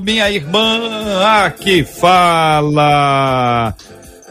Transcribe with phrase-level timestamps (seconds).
[0.00, 0.80] minha irmã.
[1.44, 3.74] Aqui fala.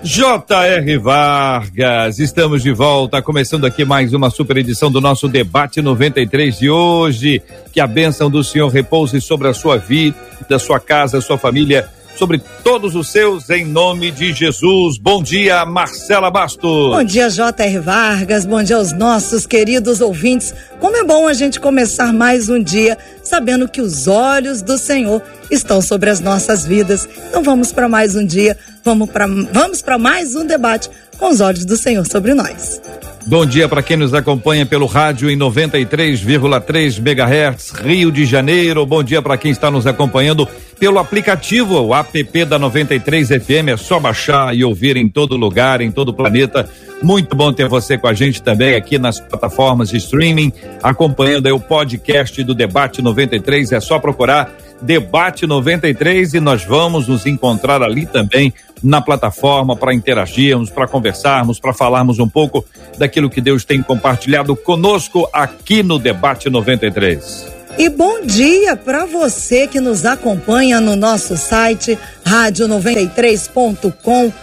[0.03, 0.97] J.R.
[0.99, 6.69] Vargas, estamos de volta, começando aqui mais uma super edição do nosso debate 93 de
[6.69, 7.41] hoje.
[7.73, 12.41] Que a bênção do Senhor repouse sobre a sua vida, sua casa, sua família sobre
[12.63, 14.97] todos os seus, em nome de Jesus.
[14.97, 16.95] Bom dia, Marcela Bastos.
[16.95, 17.79] Bom dia, J.R.
[17.79, 18.45] Vargas.
[18.45, 20.53] Bom dia aos nossos queridos ouvintes.
[20.79, 22.97] Como é bom a gente começar mais um dia
[23.27, 27.07] sabendo que os olhos do Senhor estão sobre as nossas vidas.
[27.27, 31.65] Então vamos para mais um dia, vamos para vamos mais um debate com os olhos
[31.65, 32.81] do Senhor sobre nós.
[33.27, 38.85] Bom dia para quem nos acompanha pelo rádio em 93,3 MHz, Rio de Janeiro.
[38.85, 40.47] Bom dia para quem está nos acompanhando
[40.79, 43.67] pelo aplicativo, o app da 93 FM.
[43.73, 46.69] É só baixar e ouvir em todo lugar, em todo o planeta.
[47.03, 51.51] Muito bom ter você com a gente também aqui nas plataformas de streaming, acompanhando aí
[51.51, 53.73] o podcast do Debate 93.
[53.73, 58.53] É só procurar Debate 93 e nós vamos nos encontrar ali também
[58.83, 62.63] na plataforma para interagirmos, para conversarmos, para falarmos um pouco
[62.97, 67.57] daquilo que Deus tem compartilhado conosco aqui no Debate 93.
[67.77, 74.33] E bom dia para você que nos acompanha no nosso site rádio93.com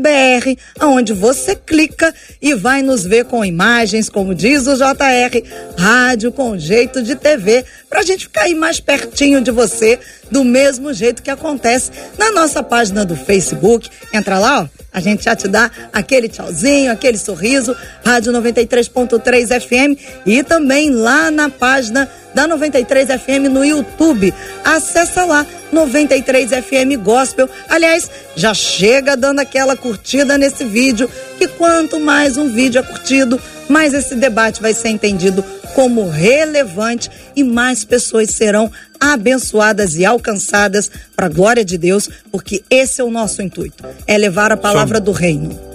[0.00, 5.42] br aonde você clica e vai nos ver com imagens, como diz o JR,
[5.76, 9.98] rádio com jeito de TV, para a gente ficar aí mais pertinho de você,
[10.30, 13.88] do mesmo jeito que acontece na nossa página do Facebook.
[14.12, 20.00] Entra lá, ó, a gente já te dá aquele tchauzinho, aquele sorriso, Rádio 93.3 FM
[20.26, 24.32] e também lá na página da 93 FM no YouTube.
[24.64, 27.48] Acessa lá 93 FM Gospel.
[27.68, 33.40] Aliás, já chega dando aquela curtida nesse vídeo, que quanto mais um vídeo é curtido,
[33.68, 40.90] mais esse debate vai ser entendido como relevante e mais pessoas serão abençoadas e alcançadas
[41.14, 45.00] para a glória de Deus, porque esse é o nosso intuito, é levar a palavra
[45.00, 45.69] do reino.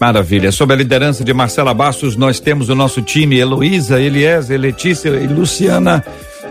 [0.00, 0.50] Maravilha.
[0.50, 5.26] Sob a liderança de Marcela Bastos, nós temos o nosso time Heloísa, Eliezer, Letícia e
[5.26, 6.02] Luciana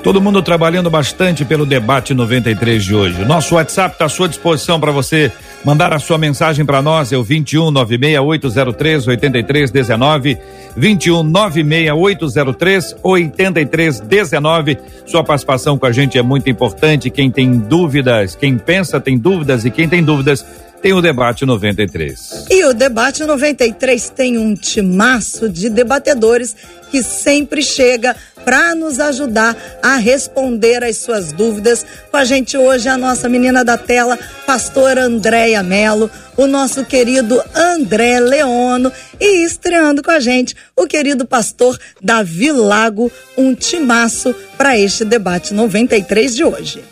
[0.03, 3.25] Todo mundo trabalhando bastante pelo debate 93 de hoje.
[3.25, 5.29] Nosso WhatsApp está à sua disposição para você
[5.63, 7.11] mandar a sua mensagem para nós.
[7.11, 10.37] É o 21 96803 8319.
[10.77, 14.77] 21 96803 8319.
[15.05, 17.09] Sua participação com a gente é muito importante.
[17.09, 20.45] Quem tem dúvidas, quem pensa tem dúvidas e quem tem dúvidas
[20.81, 22.45] tem o debate 93.
[22.49, 26.55] E o debate 93 tem um timaço de debatedores
[26.89, 31.85] que sempre chega para nos ajudar a responder as suas dúvidas.
[32.09, 37.41] Com a gente hoje a nossa menina da tela, pastora Andréia Melo, o nosso querido
[37.53, 44.77] André Leono e estreando com a gente o querido pastor Davi Lago, um timaço para
[44.77, 46.83] este debate 93 de hoje.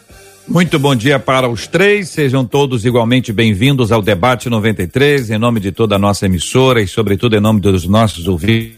[0.47, 5.59] Muito bom dia para os três, sejam todos igualmente bem-vindos ao Debate 93, em nome
[5.59, 8.77] de toda a nossa emissora e, sobretudo, em nome dos nossos ouvintes.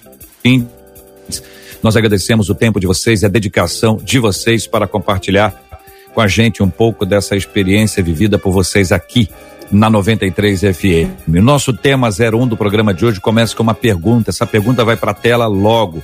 [1.83, 5.53] Nós agradecemos o tempo de vocês e a dedicação de vocês para compartilhar
[6.11, 9.29] com a gente um pouco dessa experiência vivida por vocês aqui
[9.71, 11.27] na 93 FM.
[11.27, 14.31] Nosso tema 01 do programa de hoje começa com uma pergunta.
[14.31, 16.03] Essa pergunta vai para a tela logo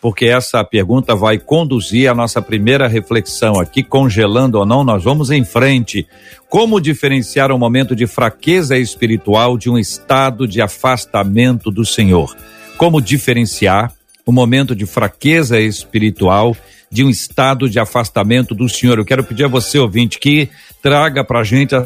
[0.00, 5.30] porque essa pergunta vai conduzir a nossa primeira reflexão aqui, congelando ou não, nós vamos
[5.30, 6.06] em frente.
[6.48, 12.34] Como diferenciar um momento de fraqueza espiritual de um estado de afastamento do Senhor?
[12.76, 13.92] Como diferenciar
[14.26, 16.56] um momento de fraqueza espiritual
[16.90, 18.98] de um estado de afastamento do Senhor?
[18.98, 20.48] Eu quero pedir a você, ouvinte, que
[20.80, 21.82] traga para a gente a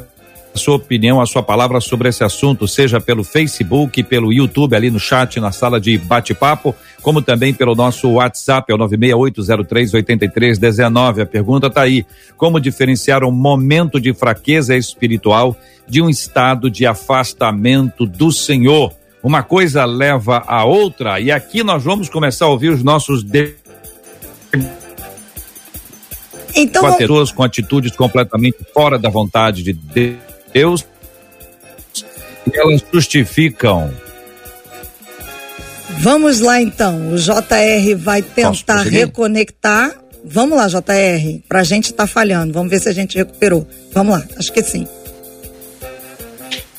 [0.54, 4.90] a sua opinião, a sua palavra sobre esse assunto, seja pelo Facebook, pelo YouTube, ali
[4.90, 11.22] no chat, na sala de bate-papo, como também pelo nosso WhatsApp, é o 968038319.
[11.22, 12.04] A pergunta está aí:
[12.36, 15.56] como diferenciar um momento de fraqueza espiritual
[15.88, 18.92] de um estado de afastamento do Senhor?
[19.22, 23.24] Uma coisa leva a outra, e aqui nós vamos começar a ouvir os nossos.
[26.54, 30.86] Então, pessoas com atitudes completamente fora da vontade de Deus Deus
[32.46, 33.92] e elas justificam.
[35.98, 37.12] Vamos lá então.
[37.12, 39.92] O JR vai tentar reconectar.
[40.24, 41.40] Vamos lá, JR.
[41.48, 42.52] Pra gente tá falhando.
[42.52, 43.66] Vamos ver se a gente recuperou.
[43.92, 44.86] Vamos lá, acho que sim.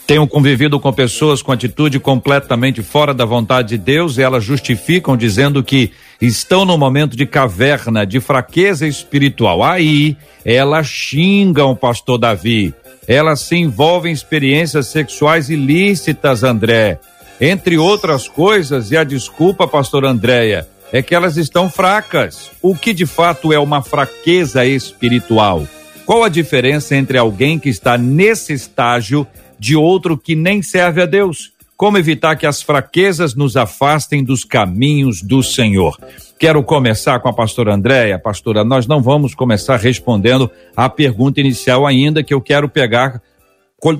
[0.05, 5.15] Tenho convivido com pessoas com atitude completamente fora da vontade de Deus e elas justificam
[5.15, 9.63] dizendo que estão no momento de caverna, de fraqueza espiritual.
[9.63, 12.73] Aí elas xingam o pastor Davi.
[13.07, 16.99] Elas se envolvem em experiências sexuais ilícitas, André.
[17.39, 22.51] Entre outras coisas, e a desculpa, pastor Andréia, é que elas estão fracas.
[22.61, 25.67] O que de fato é uma fraqueza espiritual?
[26.05, 29.25] Qual a diferença entre alguém que está nesse estágio
[29.57, 31.52] de outro que nem serve a Deus?
[31.83, 35.99] Como evitar que as fraquezas nos afastem dos caminhos do Senhor?
[36.39, 38.17] Quero começar com a pastora Andréia.
[38.17, 43.21] Pastora, nós não vamos começar respondendo a pergunta inicial ainda, que eu quero pegar,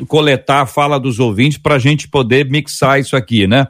[0.08, 3.68] coletar a fala dos ouvintes para a gente poder mixar isso aqui, né?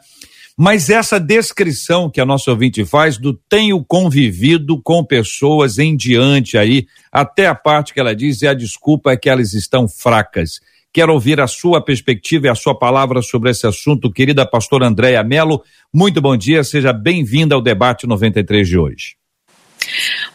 [0.56, 6.56] Mas essa descrição que a nossa ouvinte faz do tenho convivido com pessoas em diante
[6.56, 10.60] aí, até a parte que ela diz é a desculpa é que elas estão fracas.
[10.94, 15.24] Quero ouvir a sua perspectiva e a sua palavra sobre esse assunto, querida pastora Andréia
[15.24, 15.64] Melo.
[15.92, 19.16] Muito bom dia, seja bem-vinda ao debate 93 de hoje.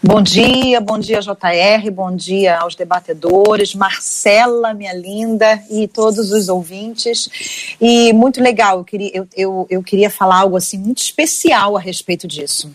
[0.02, 6.48] Bom dia, bom dia JR, bom dia aos debatedores, Marcela, minha linda, e todos os
[6.48, 7.76] ouvintes.
[7.80, 11.80] E muito legal, eu queria, eu, eu, eu queria falar algo assim muito especial a
[11.80, 12.68] respeito disso.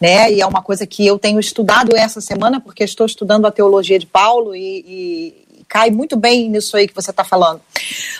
[0.00, 0.32] Né?
[0.32, 3.98] E é uma coisa que eu tenho estudado essa semana, porque estou estudando a teologia
[3.98, 7.62] de Paulo e, e, cai muito bem nisso aí que você está falando.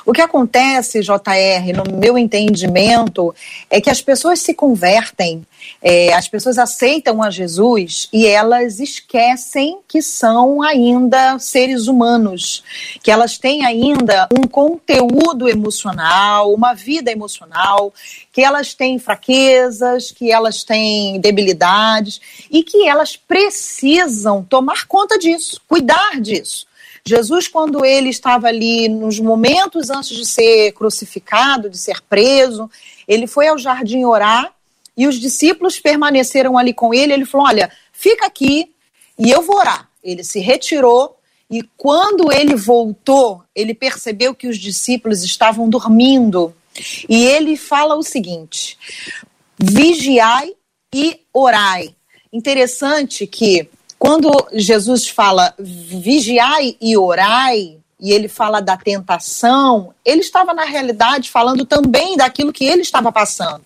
[0.06, 3.34] O que acontece, JR, no meu entendimento,
[3.68, 5.44] é que as pessoas se convertem,
[5.82, 12.62] é, as pessoas aceitam a Jesus e elas esquecem que são ainda seres humanos,
[13.02, 17.92] que elas têm ainda um conteúdo emocional, uma vida emocional,
[18.32, 25.60] que elas têm fraquezas, que elas têm debilidades e que elas precisam tomar conta disso,
[25.66, 26.69] cuidar disso.
[27.10, 32.70] Jesus, quando ele estava ali nos momentos antes de ser crucificado, de ser preso,
[33.06, 34.54] ele foi ao jardim orar
[34.96, 37.12] e os discípulos permaneceram ali com ele.
[37.12, 38.70] Ele falou: Olha, fica aqui
[39.18, 39.88] e eu vou orar.
[40.04, 41.16] Ele se retirou
[41.50, 46.54] e quando ele voltou, ele percebeu que os discípulos estavam dormindo.
[47.08, 48.78] E ele fala o seguinte:
[49.58, 50.52] vigiai
[50.94, 51.92] e orai.
[52.32, 53.68] Interessante que
[54.00, 61.30] quando Jesus fala vigiai e orai, e ele fala da tentação, ele estava, na realidade,
[61.30, 63.60] falando também daquilo que ele estava passando.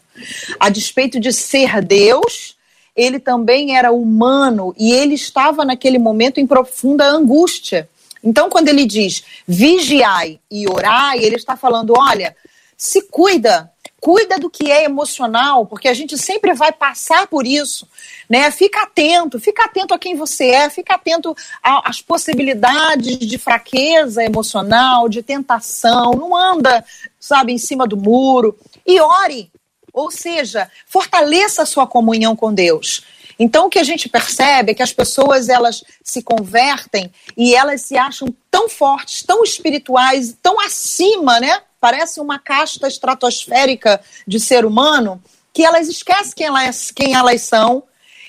[0.58, 2.56] A despeito de ser Deus,
[2.96, 7.88] ele também era humano e ele estava naquele momento em profunda angústia.
[8.20, 12.36] Então, quando ele diz vigiai e orai, ele está falando: olha,
[12.76, 13.70] se cuida,
[14.04, 17.88] cuida do que é emocional, porque a gente sempre vai passar por isso,
[18.28, 18.50] né?
[18.50, 25.08] Fica atento, fica atento a quem você é, fica atento às possibilidades de fraqueza emocional,
[25.08, 26.84] de tentação, não anda,
[27.18, 28.54] sabe, em cima do muro
[28.86, 29.50] e ore.
[29.90, 33.02] Ou seja, fortaleça a sua comunhão com Deus.
[33.38, 37.80] Então o que a gente percebe é que as pessoas elas se convertem e elas
[37.80, 41.62] se acham tão fortes, tão espirituais, tão acima, né?
[41.84, 45.22] Parece uma casta estratosférica de ser humano,
[45.52, 47.82] que elas esquecem quem elas, quem elas são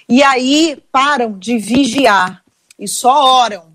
[0.10, 2.44] e aí param de vigiar
[2.78, 3.68] e só oram.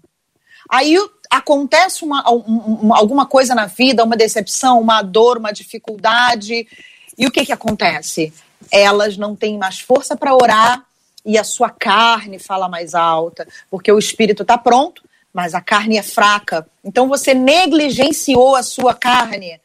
[0.68, 0.98] Aí
[1.30, 6.68] acontece uma, uma, alguma coisa na vida, uma decepção, uma dor, uma dificuldade,
[7.16, 8.34] e o que, que acontece?
[8.70, 10.84] Elas não têm mais força para orar
[11.24, 15.96] e a sua carne fala mais alta, porque o espírito está pronto, mas a carne
[15.96, 16.68] é fraca.
[16.84, 19.58] Então você negligenciou a sua carne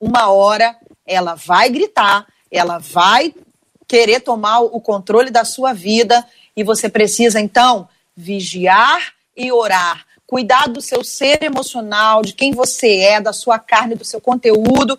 [0.00, 3.34] uma hora ela vai gritar, ela vai
[3.86, 6.24] querer tomar o controle da sua vida
[6.56, 10.06] e você precisa então vigiar e orar.
[10.26, 14.96] Cuidar do seu ser emocional, de quem você é, da sua carne, do seu conteúdo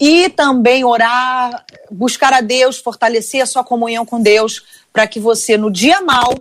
[0.00, 5.58] e também orar, buscar a Deus, fortalecer a sua comunhão com Deus, para que você
[5.58, 6.34] no dia mal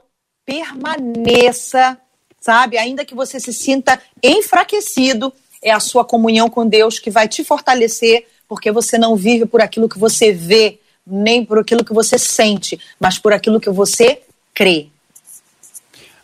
[0.46, 1.98] permaneça,
[2.40, 2.78] sabe?
[2.78, 7.44] Ainda que você se sinta enfraquecido, é a sua comunhão com Deus que vai te
[7.44, 12.18] fortalecer, porque você não vive por aquilo que você vê, nem por aquilo que você
[12.18, 14.22] sente, mas por aquilo que você
[14.54, 14.88] crê.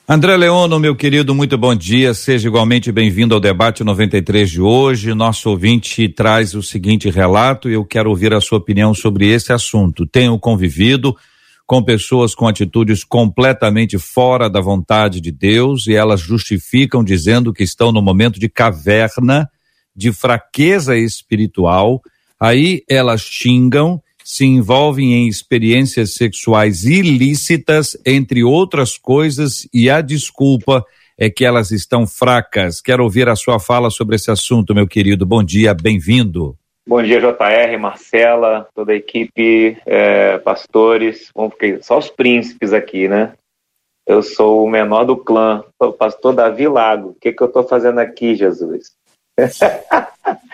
[0.08, 2.14] André Leono, meu querido, muito bom dia.
[2.14, 5.16] Seja igualmente bem-vindo ao debate 93 de hoje.
[5.16, 9.52] Nosso ouvinte traz o seguinte relato e eu quero ouvir a sua opinião sobre esse
[9.52, 10.06] assunto.
[10.06, 11.18] Tenho convivido
[11.66, 17.64] com pessoas com atitudes completamente fora da vontade de Deus e elas justificam dizendo que
[17.64, 19.50] estão no momento de caverna,
[19.96, 22.02] de fraqueza espiritual.
[22.40, 30.84] Aí elas xingam, se envolvem em experiências sexuais ilícitas, entre outras coisas, e a desculpa
[31.18, 32.82] é que elas estão fracas.
[32.82, 35.26] Quero ouvir a sua fala sobre esse assunto, meu querido.
[35.26, 36.58] Bom dia, bem-vindo.
[36.88, 43.08] Bom dia, JR, Marcela, toda a equipe, é, pastores, vamos ficar só os príncipes aqui,
[43.08, 43.34] né?
[44.06, 47.10] Eu sou o menor do clã, o pastor Davi Lago.
[47.10, 48.92] O que, que eu estou fazendo aqui, Jesus?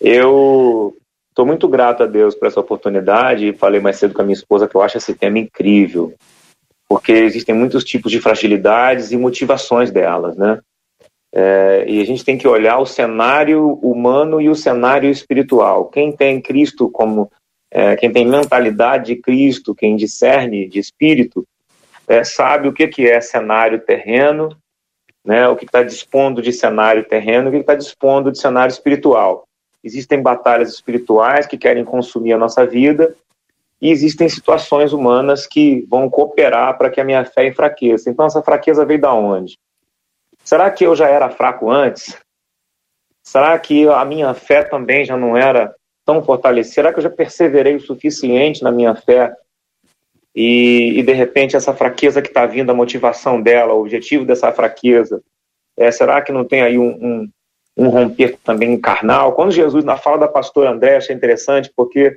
[0.00, 0.96] eu
[1.28, 3.52] estou muito grato a Deus por essa oportunidade.
[3.52, 6.14] Falei mais cedo com a minha esposa que eu acho esse tema incrível,
[6.88, 10.62] porque existem muitos tipos de fragilidades e motivações delas, né?
[11.32, 15.86] É, e a gente tem que olhar o cenário humano e o cenário espiritual.
[15.86, 17.30] Quem tem Cristo como,
[17.70, 21.46] é, quem tem mentalidade de Cristo, quem discerne de espírito,
[22.08, 24.56] é, sabe o que, que é cenário terreno,
[25.24, 29.44] né, o que está dispondo de cenário terreno, o que está dispondo de cenário espiritual.
[29.84, 33.14] Existem batalhas espirituais que querem consumir a nossa vida
[33.80, 38.10] e existem situações humanas que vão cooperar para que a minha fé enfraqueça.
[38.10, 39.58] Então, essa fraqueza veio da onde?
[40.44, 42.16] Será que eu já era fraco antes?
[43.22, 46.74] Será que a minha fé também já não era tão fortalecida?
[46.74, 49.32] Será que eu já perseverei o suficiente na minha fé?
[50.34, 54.52] E, e de repente essa fraqueza que está vindo, a motivação dela, o objetivo dessa
[54.52, 55.22] fraqueza,
[55.76, 57.30] é, será que não tem aí um, um,
[57.76, 59.34] um romper também carnal?
[59.34, 62.16] Quando Jesus, na fala da pastora André, achei interessante, porque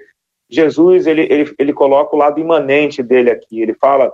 [0.49, 3.61] Jesus ele, ele, ele coloca o lado imanente dele aqui.
[3.61, 4.11] Ele fala: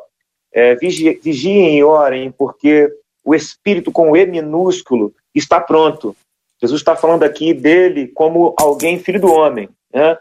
[0.54, 2.90] é, vigiem e orem, porque
[3.24, 6.16] o espírito com E minúsculo está pronto.
[6.62, 10.18] Jesus está falando aqui dele como alguém filho do homem, né?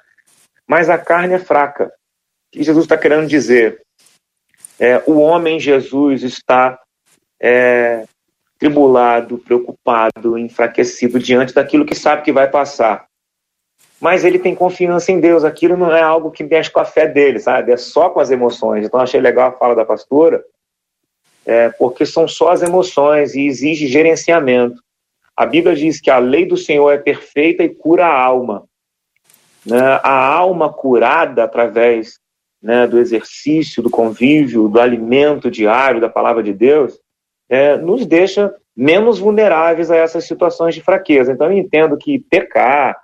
[0.66, 1.92] mas a carne é fraca.
[2.52, 3.82] Que Jesus está querendo dizer?
[4.78, 6.78] É, o homem Jesus está
[7.40, 8.04] é,
[8.58, 13.06] tribulado, preocupado, enfraquecido diante daquilo que sabe que vai passar.
[14.00, 17.08] Mas ele tem confiança em Deus, aquilo não é algo que mexe com a fé
[17.08, 17.72] dele, sabe?
[17.72, 18.86] É só com as emoções.
[18.86, 20.44] Então achei legal a fala da pastora,
[21.48, 24.82] é, porque são só as emoções e exige gerenciamento.
[25.34, 28.64] A Bíblia diz que a lei do Senhor é perfeita e cura a alma.
[29.64, 29.80] Né?
[30.02, 32.18] A alma curada através
[32.62, 37.00] né, do exercício, do convívio, do alimento diário da palavra de Deus,
[37.48, 41.32] é, nos deixa menos vulneráveis a essas situações de fraqueza.
[41.32, 42.94] Então, eu entendo que pecar,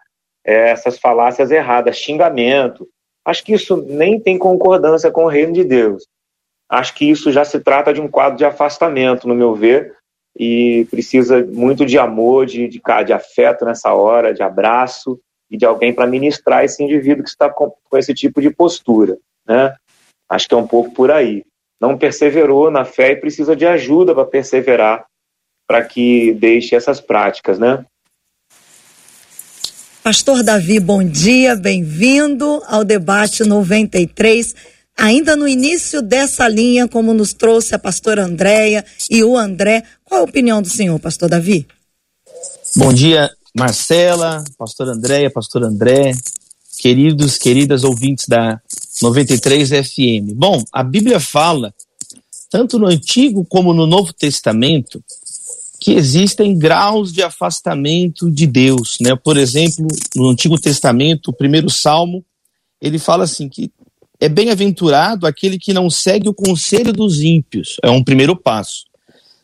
[0.45, 2.87] é, essas falácias erradas, xingamento,
[3.25, 6.05] acho que isso nem tem concordância com o reino de Deus
[6.69, 9.95] acho que isso já se trata de um quadro de afastamento, no meu ver,
[10.37, 15.65] e precisa muito de amor, de, de, de afeto nessa hora, de abraço e de
[15.65, 19.17] alguém para ministrar esse indivíduo que está com, com esse tipo de postura.
[19.47, 19.75] Né?
[20.29, 21.45] Acho que é um pouco por aí.
[21.81, 25.07] Não perseverou na fé e precisa de ajuda para perseverar,
[25.69, 27.85] para que deixe essas práticas, né?
[30.03, 37.33] Pastor Davi, bom dia, bem-vindo ao debate 93 Ainda no início dessa linha, como nos
[37.33, 41.67] trouxe a pastora Andréia e o André, qual a opinião do senhor, pastor Davi?
[42.77, 46.13] Bom dia, Marcela, pastor Andréia, pastor André,
[46.79, 48.61] queridos, queridas ouvintes da
[49.03, 50.35] 93 FM.
[50.35, 51.75] Bom, a Bíblia fala,
[52.51, 55.03] tanto no Antigo como no Novo Testamento,
[55.81, 59.15] que existem graus de afastamento de Deus, né?
[59.17, 62.25] Por exemplo, no Antigo Testamento, o primeiro salmo,
[62.81, 63.71] ele fala assim que
[64.21, 67.77] é bem-aventurado aquele que não segue o conselho dos ímpios.
[67.83, 68.85] É um primeiro passo.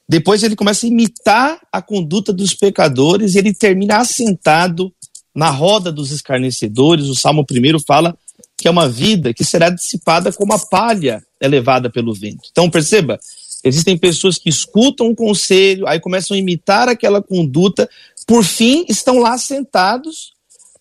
[0.09, 4.93] Depois ele começa a imitar a conduta dos pecadores e ele termina assentado
[5.35, 7.07] na roda dos escarnecedores.
[7.07, 8.17] O Salmo 1 fala
[8.57, 12.49] que é uma vida que será dissipada como a palha é levada pelo vento.
[12.51, 13.19] Então, perceba,
[13.65, 17.89] existem pessoas que escutam um conselho, aí começam a imitar aquela conduta,
[18.27, 20.33] por fim estão lá sentados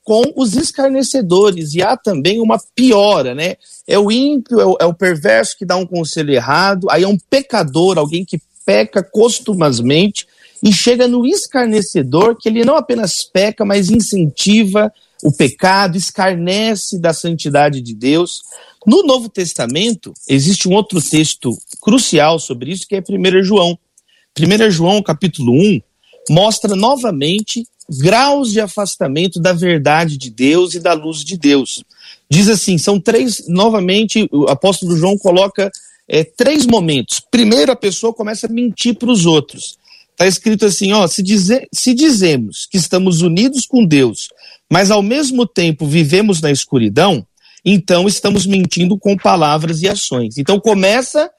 [0.10, 1.75] com os escarnecedores.
[1.75, 3.58] E há também uma piora, né?
[3.88, 7.08] É o ímpio, é o, é o perverso que dá um conselho errado, aí é
[7.08, 10.25] um pecador, alguém que peca costumazmente,
[10.63, 14.92] e chega no escarnecedor, que ele não apenas peca, mas incentiva
[15.24, 18.42] o pecado, escarnece da santidade de Deus.
[18.88, 23.78] No Novo Testamento, existe um outro texto crucial sobre isso, que é 1 João.
[24.36, 25.80] 1 João, capítulo 1,
[26.32, 27.63] mostra novamente
[27.98, 31.84] graus de afastamento da verdade de Deus e da luz de Deus.
[32.29, 35.72] Diz assim: são três, novamente, o apóstolo João coloca
[36.08, 37.19] é, três momentos.
[37.19, 39.77] Primeiro, a pessoa começa a mentir para os outros.
[40.12, 44.29] Está escrito assim: ó, se, dizer, se dizemos que estamos unidos com Deus,
[44.69, 47.25] mas ao mesmo tempo vivemos na escuridão,
[47.63, 50.38] então estamos mentindo com palavras e ações.
[50.38, 51.29] Então começa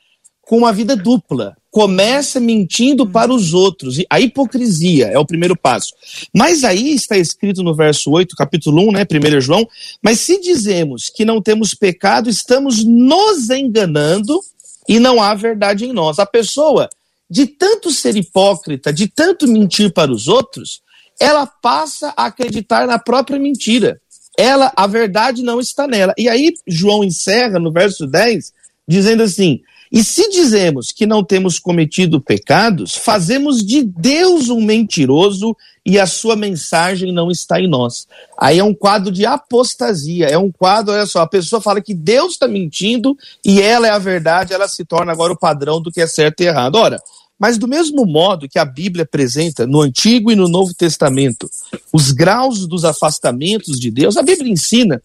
[0.50, 1.57] com uma vida dupla.
[1.71, 3.99] Começa mentindo para os outros.
[4.11, 5.95] A hipocrisia é o primeiro passo.
[6.35, 9.64] Mas aí está escrito no verso 8, capítulo 1, né, 1 João,
[10.02, 14.40] mas se dizemos que não temos pecado, estamos nos enganando
[14.88, 16.19] e não há verdade em nós.
[16.19, 16.90] A pessoa
[17.30, 20.83] de tanto ser hipócrita, de tanto mentir para os outros,
[21.21, 24.00] ela passa a acreditar na própria mentira.
[24.37, 26.12] Ela, a verdade não está nela.
[26.19, 28.52] E aí João encerra no verso 10
[28.88, 35.56] dizendo assim: "E se dizemos que não temos cometido pecados, fazemos de Deus um mentiroso
[35.85, 38.06] e a sua mensagem não está em nós.
[38.38, 41.94] Aí é um quadro de apostasia, é um quadro, olha só, a pessoa fala que
[41.94, 45.90] Deus está mentindo e ela é a verdade, ela se torna agora o padrão do
[45.90, 46.76] que é certo e errado.
[46.76, 47.00] Ora,
[47.40, 51.49] mas do mesmo modo que a Bíblia apresenta no Antigo e no Novo Testamento
[51.90, 55.00] os graus dos afastamentos de Deus, a Bíblia ensina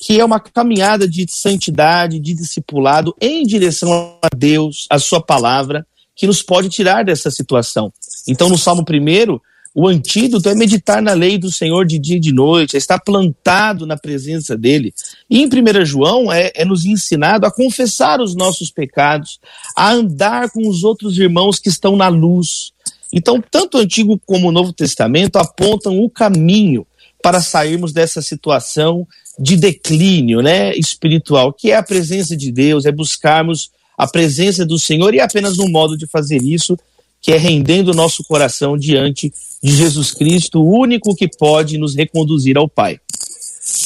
[0.00, 5.86] que é uma caminhada de santidade, de discipulado em direção a Deus, a sua palavra,
[6.16, 7.92] que nos pode tirar dessa situação.
[8.26, 9.38] Então, no Salmo 1,
[9.74, 12.98] o antídoto é meditar na lei do Senhor de dia e de noite, é estar
[12.98, 14.94] plantado na presença dele.
[15.28, 19.38] E em 1 João é, é nos ensinado a confessar os nossos pecados,
[19.76, 22.72] a andar com os outros irmãos que estão na luz.
[23.12, 26.86] Então, tanto o Antigo como o Novo Testamento apontam o caminho
[27.22, 29.06] para sairmos dessa situação
[29.38, 34.78] de declínio né, espiritual, que é a presença de Deus, é buscarmos a presença do
[34.78, 36.78] Senhor, e é apenas um modo de fazer isso
[37.20, 39.32] que é rendendo o nosso coração diante
[39.62, 42.98] de Jesus Cristo, o único que pode nos reconduzir ao Pai.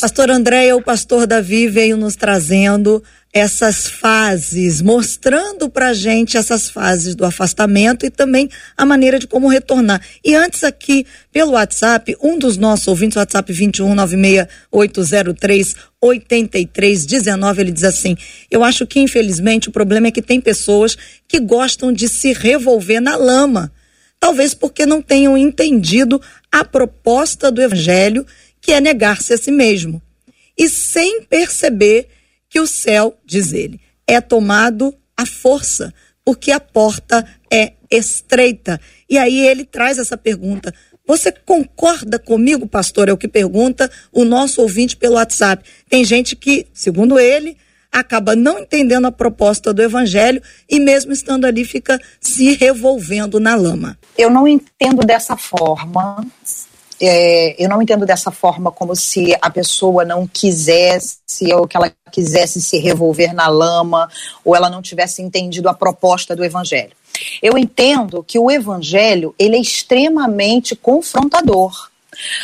[0.00, 3.02] Pastor André, o pastor Davi veio nos trazendo
[3.34, 9.48] essas fases, mostrando para gente essas fases do afastamento e também a maneira de como
[9.48, 10.00] retornar.
[10.24, 18.16] E antes aqui, pelo WhatsApp, um dos nossos ouvintes, WhatsApp 2196803 8319, ele diz assim:
[18.48, 23.00] Eu acho que infelizmente o problema é que tem pessoas que gostam de se revolver
[23.00, 23.72] na lama.
[24.20, 26.22] Talvez porque não tenham entendido
[26.52, 28.24] a proposta do evangelho,
[28.60, 30.00] que é negar-se a si mesmo.
[30.56, 32.06] E sem perceber
[32.54, 35.92] que o céu, diz ele, é tomado à força,
[36.24, 38.80] porque a porta é estreita.
[39.10, 40.72] E aí ele traz essa pergunta:
[41.04, 43.08] você concorda comigo, pastor?
[43.08, 45.68] É o que pergunta o nosso ouvinte pelo WhatsApp.
[45.88, 47.56] Tem gente que, segundo ele,
[47.90, 50.40] acaba não entendendo a proposta do evangelho
[50.70, 53.98] e mesmo estando ali fica se revolvendo na lama.
[54.16, 56.24] Eu não entendo dessa forma.
[57.00, 61.18] É, eu não entendo dessa forma como se a pessoa não quisesse
[61.54, 64.08] ou que ela quisesse se revolver na lama
[64.44, 66.92] ou ela não tivesse entendido a proposta do evangelho.
[67.42, 71.90] Eu entendo que o evangelho ele é extremamente confrontador.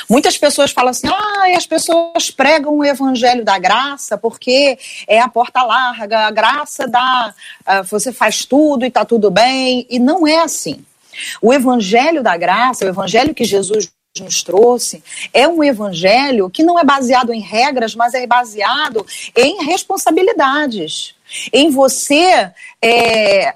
[0.08, 5.28] Muitas pessoas falam assim: ah, as pessoas pregam o evangelho da graça porque é a
[5.28, 9.86] porta larga, a graça dá, uh, você faz tudo e está tudo bem.
[9.88, 10.84] E não é assim.
[11.40, 16.78] O evangelho da graça, o evangelho que Jesus nos trouxe é um evangelho que não
[16.78, 21.14] é baseado em regras, mas é baseado em responsabilidades.
[21.52, 22.50] Em você.
[22.82, 23.54] É,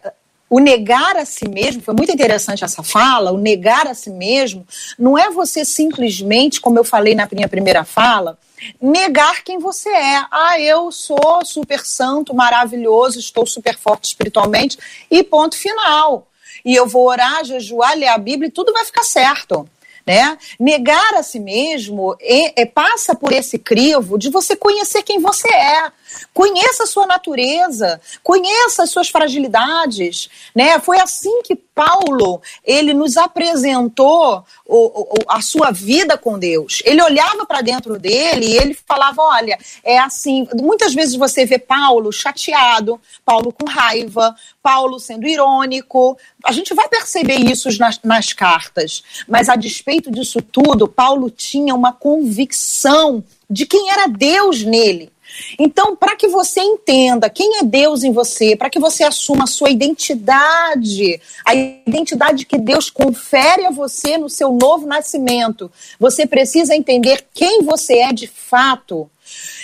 [0.48, 4.64] o negar a si mesmo, foi muito interessante essa fala, o negar a si mesmo,
[4.96, 8.38] não é você simplesmente, como eu falei na minha primeira fala,
[8.80, 10.24] negar quem você é.
[10.30, 14.78] Ah, eu sou super santo, maravilhoso, estou super forte espiritualmente,
[15.10, 16.28] e ponto final.
[16.64, 19.68] E eu vou orar, jejuar, ler a Bíblia e tudo vai ficar certo
[20.06, 20.36] né?
[20.58, 25.48] Negar a si mesmo é, é, passa por esse crivo de você conhecer quem você
[25.48, 25.90] é,
[26.32, 30.78] conheça a sua natureza, conheça as suas fragilidades, né?
[30.80, 36.80] Foi assim que Paulo ele nos apresentou o, o, a sua vida com Deus.
[36.84, 40.46] Ele olhava para dentro dele e ele falava: olha, é assim.
[40.54, 46.16] Muitas vezes você vê Paulo chateado, Paulo com raiva, Paulo sendo irônico.
[46.44, 49.02] A gente vai perceber isso nas, nas cartas.
[49.28, 55.12] Mas a despeito disso tudo, Paulo tinha uma convicção de quem era Deus nele.
[55.58, 59.48] Então, para que você entenda quem é Deus em você, para que você assuma a
[59.48, 66.74] sua identidade, a identidade que Deus confere a você no seu novo nascimento, você precisa
[66.74, 69.10] entender quem você é de fato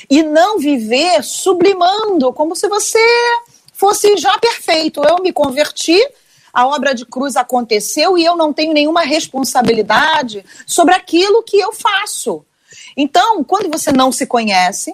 [0.09, 2.99] e não viver sublimando como se você
[3.73, 5.03] fosse já perfeito.
[5.05, 5.99] Eu me converti,
[6.53, 11.73] a obra de cruz aconteceu e eu não tenho nenhuma responsabilidade sobre aquilo que eu
[11.73, 12.45] faço.
[12.97, 14.93] Então, quando você não se conhece,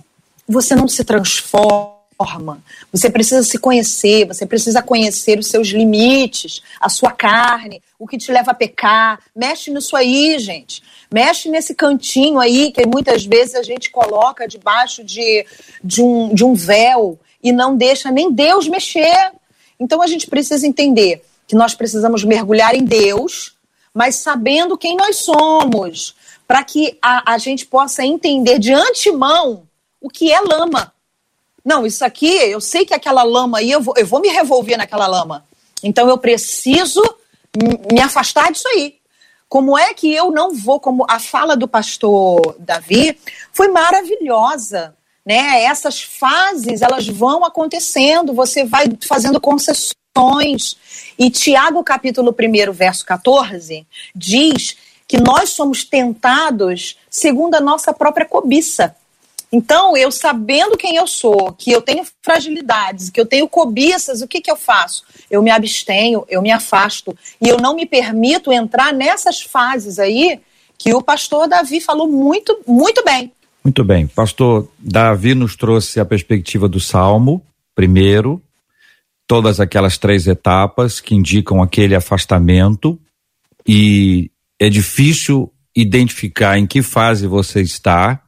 [0.48, 2.62] você não se transforma.
[2.90, 8.16] Você precisa se conhecer, você precisa conhecer os seus limites, a sua carne, o que
[8.16, 9.20] te leva a pecar.
[9.34, 10.82] Mexe nisso aí, gente.
[11.12, 15.44] Mexe nesse cantinho aí que muitas vezes a gente coloca debaixo de,
[15.84, 19.32] de, um, de um véu e não deixa nem Deus mexer.
[19.78, 23.54] Então a gente precisa entender que nós precisamos mergulhar em Deus,
[23.92, 26.14] mas sabendo quem nós somos,
[26.48, 29.65] para que a, a gente possa entender de antemão
[30.06, 30.92] o que é lama.
[31.64, 34.78] Não, isso aqui, eu sei que aquela lama aí, eu vou, eu vou me revolver
[34.78, 35.44] naquela lama.
[35.82, 37.02] Então eu preciso
[37.92, 38.94] me afastar disso aí.
[39.48, 43.18] Como é que eu não vou, como a fala do pastor Davi
[43.52, 45.64] foi maravilhosa, né?
[45.64, 50.76] Essas fases, elas vão acontecendo, você vai fazendo concessões.
[51.18, 54.76] E Tiago capítulo 1, verso 14, diz
[55.08, 58.94] que nós somos tentados segundo a nossa própria cobiça.
[59.52, 64.28] Então, eu sabendo quem eu sou, que eu tenho fragilidades, que eu tenho cobiças, o
[64.28, 65.04] que, que eu faço?
[65.30, 70.40] Eu me abstenho, eu me afasto e eu não me permito entrar nessas fases aí
[70.78, 73.32] que o pastor Davi falou muito, muito bem.
[73.64, 74.06] Muito bem.
[74.06, 77.42] Pastor Davi nos trouxe a perspectiva do Salmo,
[77.74, 78.42] primeiro,
[79.26, 82.98] todas aquelas três etapas que indicam aquele afastamento
[83.66, 88.22] e é difícil identificar em que fase você está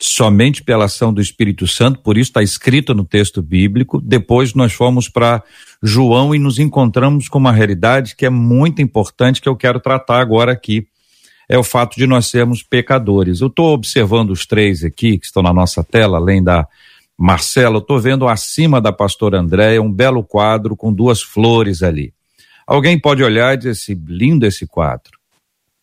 [0.00, 4.00] somente pela ação do Espírito Santo, por isso está escrito no texto bíblico.
[4.00, 5.42] Depois nós fomos para
[5.82, 10.20] João e nos encontramos com uma realidade que é muito importante que eu quero tratar
[10.20, 10.86] agora aqui.
[11.48, 13.40] É o fato de nós sermos pecadores.
[13.40, 16.66] Eu estou observando os três aqui que estão na nossa tela, além da
[17.16, 22.12] Marcela, eu estou vendo acima da pastora Andréia um belo quadro com duas flores ali.
[22.66, 25.18] Alguém pode olhar e dizer assim, lindo esse quadro.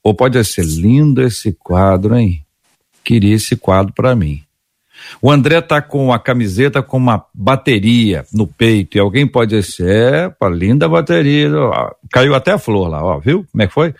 [0.03, 2.45] Ou pode ser lindo esse quadro, hein?
[3.03, 4.43] Queria esse quadro para mim.
[5.21, 10.33] O André tá com a camiseta com uma bateria no peito e alguém pode dizer,
[10.41, 11.49] é, linda bateria,
[12.11, 13.45] caiu até a flor lá, ó, viu?
[13.51, 13.93] Como é que foi?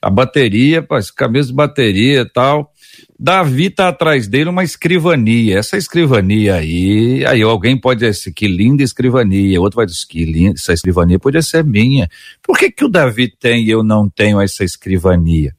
[0.00, 0.86] A bateria,
[1.16, 2.72] camisa de bateria e tal.
[3.18, 5.58] Davi tá atrás dele uma escrivania.
[5.58, 10.54] Essa escrivania aí, aí alguém pode dizer que linda escrivania, outro vai dizer que linda,
[10.56, 12.08] essa escrivania podia ser minha.
[12.42, 15.54] Por que que o Davi tem e eu não tenho essa escrivania?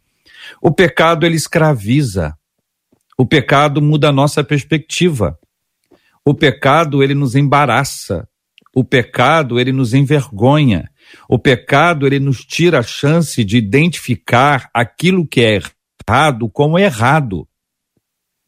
[0.61, 2.35] O pecado ele escraviza.
[3.17, 5.37] O pecado muda a nossa perspectiva.
[6.23, 8.27] O pecado, ele nos embaraça.
[8.75, 10.89] O pecado, ele nos envergonha.
[11.29, 15.61] O pecado, ele nos tira a chance de identificar aquilo que é
[16.09, 17.47] errado como errado.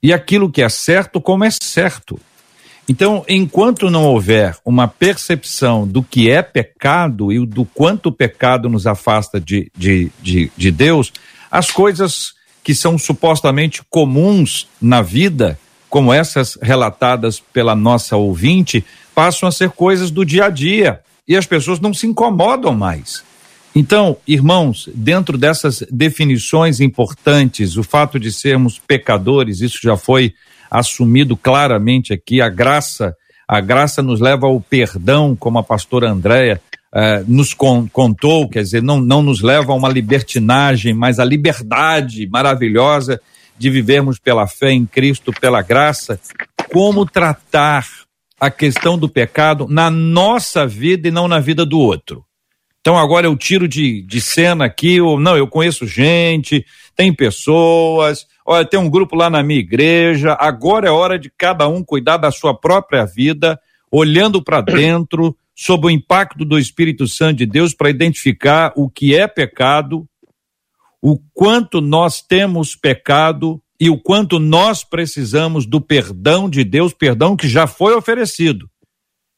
[0.04, 2.20] E aquilo que é certo como é certo.
[2.90, 8.70] Então, enquanto não houver uma percepção do que é pecado e do quanto o pecado
[8.70, 11.12] nos afasta de, de, de, de Deus,
[11.52, 12.37] as coisas
[12.68, 15.58] que são supostamente comuns na vida,
[15.90, 18.84] como essas relatadas pela nossa ouvinte,
[19.16, 23.24] passam a ser coisas do dia a dia e as pessoas não se incomodam mais.
[23.74, 30.34] Então, irmãos, dentro dessas definições importantes, o fato de sermos pecadores, isso já foi
[30.70, 33.16] assumido claramente aqui, a graça,
[33.48, 36.62] a graça nos leva ao perdão, como a pastora Andréia
[36.94, 41.26] eh, nos con contou, quer dizer, não, não nos leva a uma libertinagem, mas a
[41.26, 43.22] liberdade maravilhosa
[43.58, 46.20] de vivermos pela fé em Cristo, pela graça,
[46.72, 47.88] como tratar
[48.40, 52.24] a questão do pecado na nossa vida e não na vida do outro.
[52.80, 58.26] Então agora eu tiro de, de cena aqui, ou não, eu conheço gente, tem pessoas,
[58.46, 62.16] olha, tem um grupo lá na minha igreja, agora é hora de cada um cuidar
[62.16, 63.60] da sua própria vida,
[63.92, 69.16] olhando para dentro, sob o impacto do Espírito Santo de Deus para identificar o que
[69.16, 70.08] é pecado,
[71.02, 77.36] o quanto nós temos pecado e o quanto nós precisamos do perdão de Deus, perdão
[77.36, 78.70] que já foi oferecido.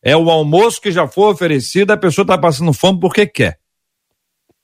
[0.02, 3.60] É o almoço que já foi oferecido, a pessoa está passando fome porque quer.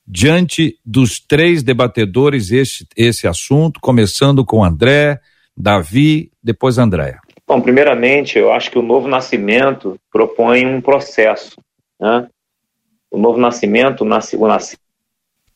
[0.08, 5.20] Diante dos três debatedores, esse, esse assunto, começando com André,
[5.58, 7.20] Davi, depois Andréa.
[7.48, 11.60] Bom, primeiramente, eu acho que o novo nascimento propõe um processo.
[12.00, 12.28] Né?
[13.12, 14.48] O novo nascimento, nasce, o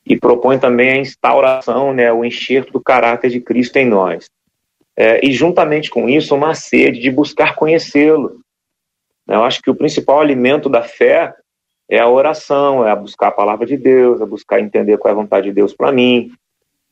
[0.06, 4.28] e propõe também a instauração, né, o enxerto do caráter de Cristo em nós.
[4.98, 8.40] É, e juntamente com isso, uma sede de buscar conhecê-lo.
[9.28, 11.34] Eu acho que o principal alimento da fé
[11.88, 15.14] é a oração, é a buscar a palavra de Deus, é buscar entender qual é
[15.14, 16.32] a vontade de Deus para mim.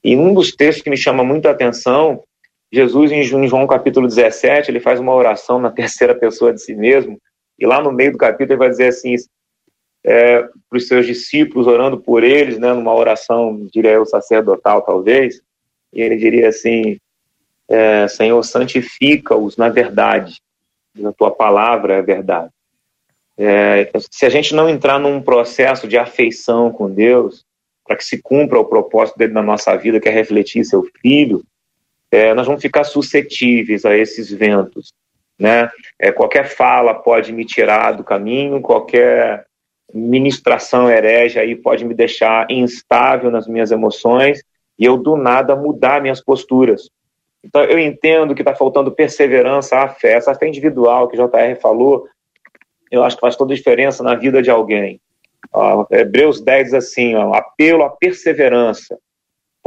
[0.04, 2.24] E um dos textos que me chama muito a atenção
[2.72, 7.20] Jesus, em João capítulo 17, ele faz uma oração na terceira pessoa de si mesmo,
[7.58, 9.16] e lá no meio do capítulo ele vai dizer assim,
[10.04, 15.42] é, para os seus discípulos, orando por eles, né, numa oração, diria eu, sacerdotal talvez,
[15.94, 16.98] e ele diria assim,
[17.68, 20.40] é, Senhor, santifica-os na verdade,
[21.04, 22.52] a tua palavra é verdade.
[23.38, 27.46] É, se a gente não entrar num processo de afeição com Deus,
[27.86, 31.44] para que se cumpra o propósito dele na nossa vida, que é refletir seu filho,
[32.12, 34.94] é, nós vamos ficar suscetíveis a esses ventos.
[35.38, 35.70] Né?
[36.00, 39.46] É, qualquer fala pode me tirar do caminho, qualquer
[39.94, 44.44] ministração herege aí pode me deixar instável nas minhas emoções
[44.78, 46.90] e eu do nada mudar minhas posturas.
[47.44, 51.60] Então eu entendo que está faltando perseverança à fé, essa fé individual que o JR
[51.62, 52.08] falou,
[52.92, 55.00] eu acho que faz toda a diferença na vida de alguém.
[55.54, 58.98] Ó, Hebreus 10 diz assim, ó, apelo à perseverança.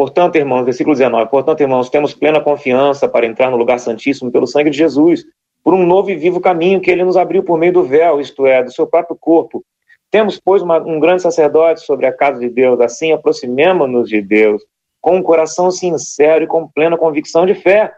[0.01, 4.47] Portanto, irmãos, versículo 19, portanto, irmãos, temos plena confiança para entrar no lugar santíssimo pelo
[4.47, 5.27] sangue de Jesus,
[5.63, 8.47] por um novo e vivo caminho que ele nos abriu por meio do véu, isto
[8.47, 9.63] é, do seu próprio corpo.
[10.11, 14.63] Temos, pois, uma, um grande sacerdote sobre a casa de Deus, assim aproximemo-nos de Deus,
[15.03, 17.93] com um coração sincero e com plena convicção de fé,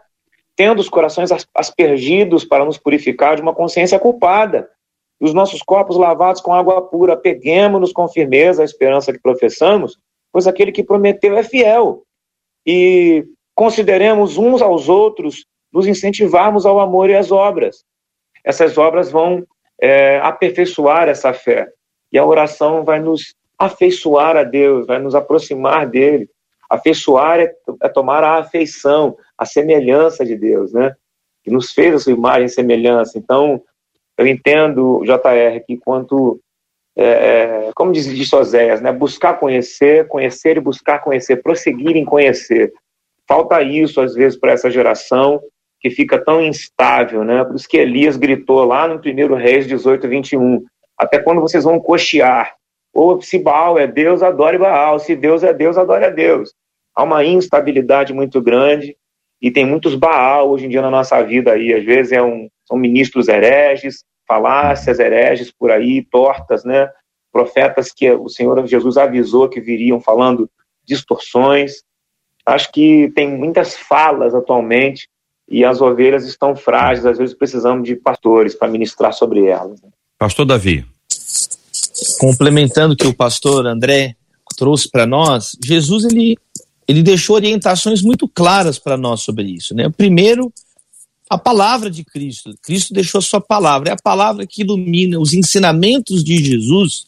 [0.57, 4.69] tendo os corações aspergidos para nos purificar de uma consciência culpada,
[5.21, 9.97] os nossos corpos lavados com água pura, peguemos-nos com firmeza a esperança que professamos,
[10.33, 12.03] pois aquele que prometeu é fiel.
[12.65, 13.23] E
[13.55, 17.85] consideremos uns aos outros nos incentivarmos ao amor e às obras.
[18.43, 19.45] Essas obras vão
[19.79, 21.69] é, aperfeiçoar essa fé.
[22.11, 26.29] E a oração vai nos afeiçoar a Deus, vai nos aproximar dele.
[26.69, 30.95] Afeiçoar é, é tomar a afeição, a semelhança de Deus, né?
[31.43, 33.17] Que nos fez a sua imagem e semelhança.
[33.17, 33.61] Então,
[34.17, 36.39] eu entendo, JR, que quanto,
[36.95, 38.91] é, é, como diz, diz Oséias, né?
[38.91, 42.71] Buscar conhecer, conhecer e buscar conhecer, prosseguir em conhecer.
[43.27, 45.41] Falta isso, às vezes, para essa geração
[45.79, 47.43] que fica tão instável, né?
[47.43, 50.63] Por isso que Elias gritou lá no 1 Reis 18, 21,
[50.97, 52.55] até quando vocês vão cochear?
[52.93, 56.53] Ou se Baal é Deus, adore Baal, se Deus é Deus, adore a Deus.
[56.95, 58.95] Há uma instabilidade muito grande
[59.41, 62.47] e tem muitos Baal hoje em dia na nossa vida aí, às vezes é um,
[62.65, 66.89] são ministros hereges, falácias hereges por aí, tortas, né?
[67.31, 70.49] Profetas que o Senhor Jesus avisou que viriam falando
[70.85, 71.83] distorções.
[72.45, 75.07] Acho que tem muitas falas atualmente
[75.47, 79.81] e as ovelhas estão frágeis, às vezes precisamos de pastores para ministrar sobre elas.
[80.17, 80.85] Pastor Davi.
[82.19, 84.15] Complementando o que o pastor André
[84.57, 86.37] trouxe para nós, Jesus ele,
[86.87, 89.75] ele deixou orientações muito claras para nós sobre isso.
[89.75, 89.89] Né?
[89.89, 90.51] Primeiro,
[91.29, 92.55] a palavra de Cristo.
[92.61, 93.89] Cristo deixou a sua palavra.
[93.89, 97.05] É a palavra que ilumina os ensinamentos de Jesus,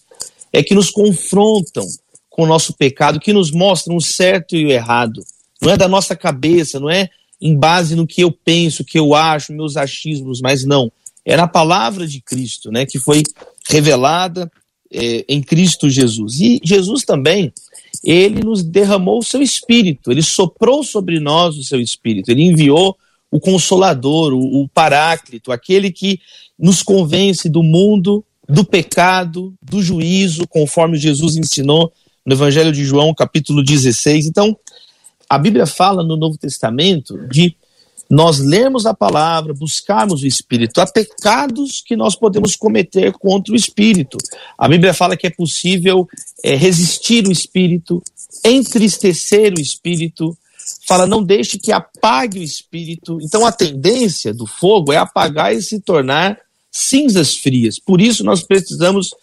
[0.52, 1.86] é que nos confrontam
[2.30, 5.24] com o nosso pecado, que nos mostram o certo e o errado.
[5.62, 7.10] Não é da nossa cabeça, não é
[7.42, 10.92] em base no que eu penso, que eu acho, meus achismos, mas não.
[11.24, 13.24] É na palavra de Cristo, né, que foi
[13.68, 14.52] revelada
[14.92, 16.40] é, em Cristo Jesus.
[16.40, 17.52] E Jesus também,
[18.04, 22.96] ele nos derramou o seu espírito, ele soprou sobre nós o seu espírito, ele enviou
[23.36, 26.22] o consolador, o, o paráclito, aquele que
[26.58, 31.92] nos convence do mundo, do pecado, do juízo, conforme Jesus ensinou
[32.26, 34.28] no Evangelho de João, capítulo 16.
[34.28, 34.58] Então,
[35.30, 37.58] a Bíblia fala no Novo Testamento de
[38.10, 40.80] nós lermos a palavra, buscarmos o Espírito.
[40.80, 44.18] Há pecados que nós podemos cometer contra o Espírito.
[44.58, 46.08] A Bíblia fala que é possível
[46.42, 48.02] é, resistir o Espírito,
[48.46, 50.38] entristecer o Espírito.
[50.88, 53.20] Fala, não deixe que apague o Espírito.
[53.22, 56.40] Então a tendência do fogo é apagar e se tornar
[56.72, 57.80] cinzas frias.
[57.80, 59.14] Por isso nós precisamos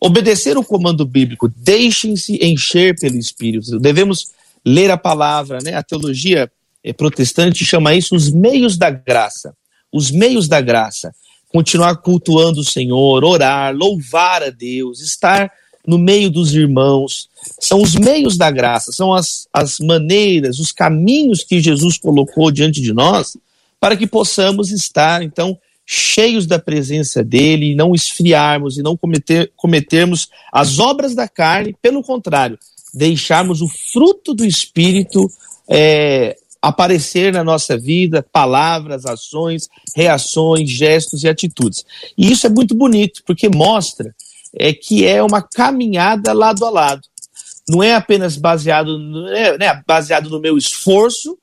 [0.00, 1.48] obedecer o comando bíblico.
[1.56, 3.78] Deixem-se encher pelo Espírito.
[3.78, 4.30] Devemos
[4.64, 5.74] ler a palavra, né?
[5.74, 6.50] A teologia
[6.84, 9.54] eh, protestante chama isso os meios da graça.
[9.92, 11.14] Os meios da graça.
[11.48, 15.50] Continuar cultuando o Senhor, orar, louvar a Deus, estar
[15.86, 17.28] no meio dos irmãos.
[17.60, 22.80] São os meios da graça, são as, as maneiras, os caminhos que Jesus colocou diante
[22.80, 23.36] de nós
[23.80, 29.50] para que possamos estar, então, cheios da presença dele e não esfriarmos e não cometer,
[29.56, 32.56] cometermos as obras da carne, pelo contrário,
[32.94, 35.28] deixarmos o fruto do Espírito
[35.68, 41.84] é, aparecer na nossa vida, palavras, ações, reações, gestos e atitudes.
[42.16, 44.14] E isso é muito bonito, porque mostra
[44.58, 47.02] é, que é uma caminhada lado a lado.
[47.68, 51.38] Não é apenas baseado, é, né, baseado no meu esforço,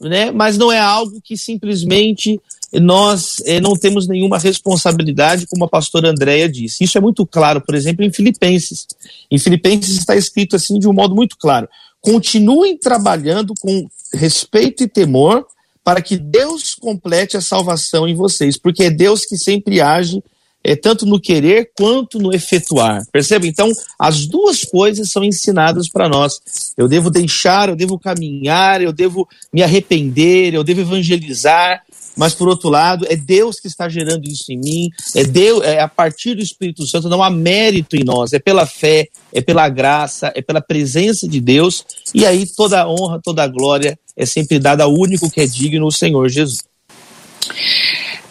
[0.00, 2.40] né, mas não é algo que simplesmente
[2.80, 6.84] nós é, não temos nenhuma responsabilidade, como a pastora Andréia disse.
[6.84, 8.86] Isso é muito claro, por exemplo, em Filipenses.
[9.30, 11.68] Em Filipenses está escrito assim de um modo muito claro:
[12.00, 15.46] continuem trabalhando com respeito e temor
[15.84, 20.22] para que Deus complete a salvação em vocês, porque é Deus que sempre age
[20.64, 23.04] é, tanto no querer quanto no efetuar.
[23.12, 23.48] Percebe?
[23.48, 26.40] Então, as duas coisas são ensinadas para nós.
[26.76, 31.82] Eu devo deixar, eu devo caminhar, eu devo me arrepender, eu devo evangelizar,
[32.16, 35.80] mas por outro lado, é Deus que está gerando isso em mim, é Deus, é
[35.80, 39.68] a partir do Espírito Santo, não há mérito em nós, é pela fé, é pela
[39.68, 44.26] graça, é pela presença de Deus, e aí toda a honra, toda a glória é
[44.26, 46.58] sempre dada ao único que é digno, o Senhor Jesus.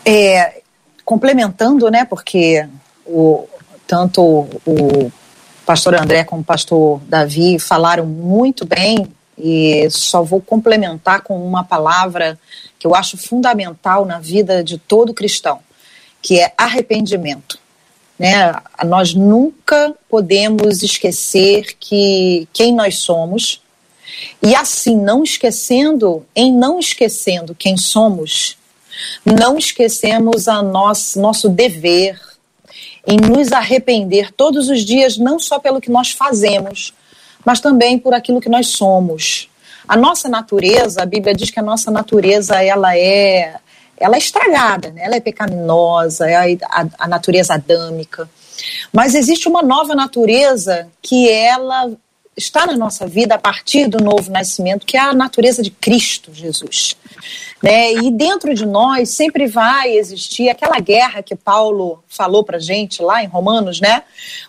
[0.05, 0.61] É,
[1.12, 2.65] complementando, né, porque
[3.06, 3.45] o,
[3.86, 4.21] tanto
[4.65, 5.12] o
[5.65, 11.65] pastor André como o pastor Davi falaram muito bem, e só vou complementar com uma
[11.65, 12.39] palavra
[12.80, 15.60] que eu acho fundamental na vida de todo cristão,
[16.21, 17.60] que é arrependimento.
[18.17, 18.56] né?
[18.86, 23.62] Nós nunca podemos esquecer que quem nós somos
[24.41, 28.61] e assim não esquecendo, em não esquecendo quem somos,
[29.25, 32.19] não esquecemos a nosso, nosso dever
[33.07, 36.93] em nos arrepender todos os dias, não só pelo que nós fazemos,
[37.43, 39.49] mas também por aquilo que nós somos.
[39.87, 43.55] A nossa natureza, a Bíblia diz que a nossa natureza ela é
[43.97, 45.03] ela é estragada, né?
[45.05, 48.27] ela é pecaminosa, é a, a, a natureza adâmica.
[48.91, 51.91] Mas existe uma nova natureza que ela
[52.35, 56.33] está na nossa vida a partir do novo nascimento, que é a natureza de Cristo
[56.33, 56.95] Jesus.
[57.62, 57.93] Né?
[57.93, 63.24] E dentro de nós sempre vai existir aquela guerra que Paulo falou para gente lá
[63.24, 64.04] em Romanos, né?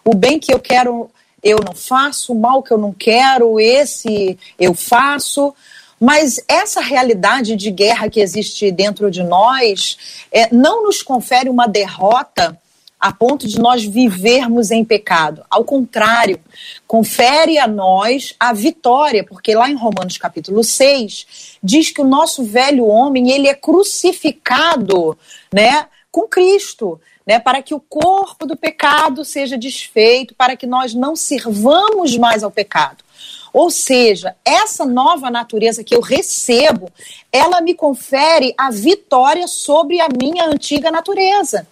[0.05, 1.11] O bem que eu quero
[1.43, 5.53] eu não faço, o mal que eu não quero, esse eu faço.
[5.99, 11.67] Mas essa realidade de guerra que existe dentro de nós é, não nos confere uma
[11.67, 12.59] derrota
[13.03, 15.45] a ponto de nós vivermos em pecado.
[15.51, 16.39] Ao contrário,
[16.87, 22.45] confere a nós a vitória, porque lá em Romanos capítulo 6 diz que o nosso
[22.45, 25.19] velho homem, ele é crucificado,
[25.53, 27.01] né, com Cristo.
[27.25, 32.43] Né, para que o corpo do pecado seja desfeito, para que nós não sirvamos mais
[32.43, 33.05] ao pecado.
[33.53, 36.91] Ou seja, essa nova natureza que eu recebo,
[37.31, 41.67] ela me confere a vitória sobre a minha antiga natureza.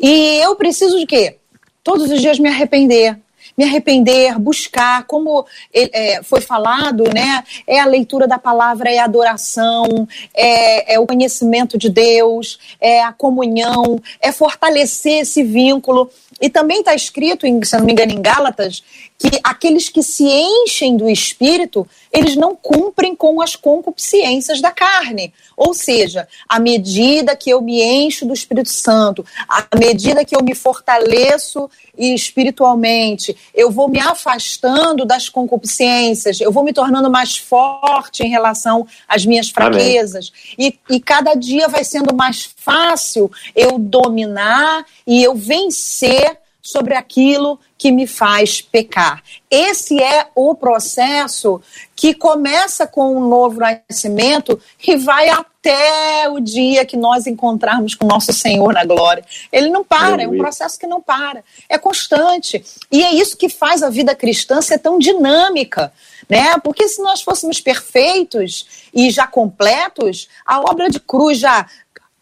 [0.00, 1.36] E eu preciso de quê?
[1.84, 3.18] Todos os dias me arrepender,
[3.56, 7.42] me arrepender, buscar, como é, foi falado, né?
[7.66, 13.02] É a leitura da palavra, é a adoração, é, é o conhecimento de Deus, é
[13.02, 16.10] a comunhão, é fortalecer esse vínculo.
[16.40, 18.82] E também está escrito, em, se não me engano, em Gálatas,
[19.18, 25.32] que aqueles que se enchem do espírito, eles não cumprem com as concupiscências da carne.
[25.56, 30.42] Ou seja, à medida que eu me encho do Espírito Santo, à medida que eu
[30.42, 38.22] me fortaleço espiritualmente, eu vou me afastando das concupiscências, eu vou me tornando mais forte
[38.22, 40.30] em relação às minhas fraquezas.
[40.58, 47.60] E, e cada dia vai sendo mais fácil eu dominar e eu vencer sobre aquilo
[47.78, 49.22] que me faz pecar.
[49.48, 51.60] Esse é o processo
[51.94, 58.04] que começa com o novo nascimento e vai até o dia que nós encontrarmos com
[58.04, 59.24] nosso Senhor na glória.
[59.52, 62.64] Ele não para, é um processo que não para, é constante.
[62.90, 65.92] E é isso que faz a vida cristã ser tão dinâmica.
[66.28, 66.58] Né?
[66.64, 71.66] Porque se nós fôssemos perfeitos e já completos, a obra de cruz já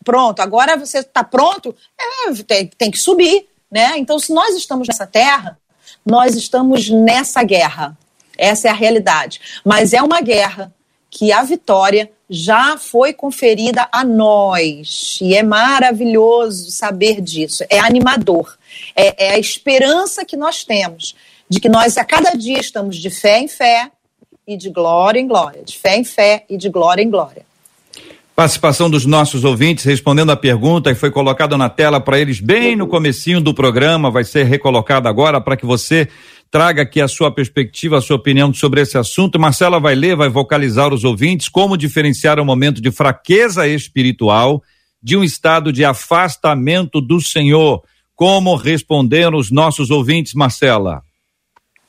[0.04, 3.48] pronto, agora você está pronto, é, tem, tem que subir.
[3.70, 3.94] Né?
[3.96, 5.58] Então, se nós estamos nessa terra,
[6.06, 7.96] nós estamos nessa guerra.
[8.36, 9.40] Essa é a realidade.
[9.64, 10.72] Mas é uma guerra
[11.10, 15.18] que a vitória já foi conferida a nós.
[15.22, 17.64] E é maravilhoso saber disso.
[17.70, 18.56] É animador.
[18.94, 21.14] É, é, a esperança que nós temos
[21.48, 23.90] de que nós a cada dia estamos de fé em fé
[24.46, 27.46] e de glória em glória, de fé em fé e de glória em glória.
[28.34, 32.74] Participação dos nossos ouvintes respondendo a pergunta que foi colocada na tela para eles bem
[32.74, 36.08] no comecinho do programa, vai ser recolocada agora para que você
[36.50, 39.38] traga aqui a sua perspectiva, a sua opinião sobre esse assunto.
[39.38, 44.60] Marcela vai ler, vai vocalizar os ouvintes como diferenciar um momento de fraqueza espiritual
[45.00, 47.84] de um estado de afastamento do Senhor.
[48.16, 51.02] Como responderam os nossos ouvintes, Marcela?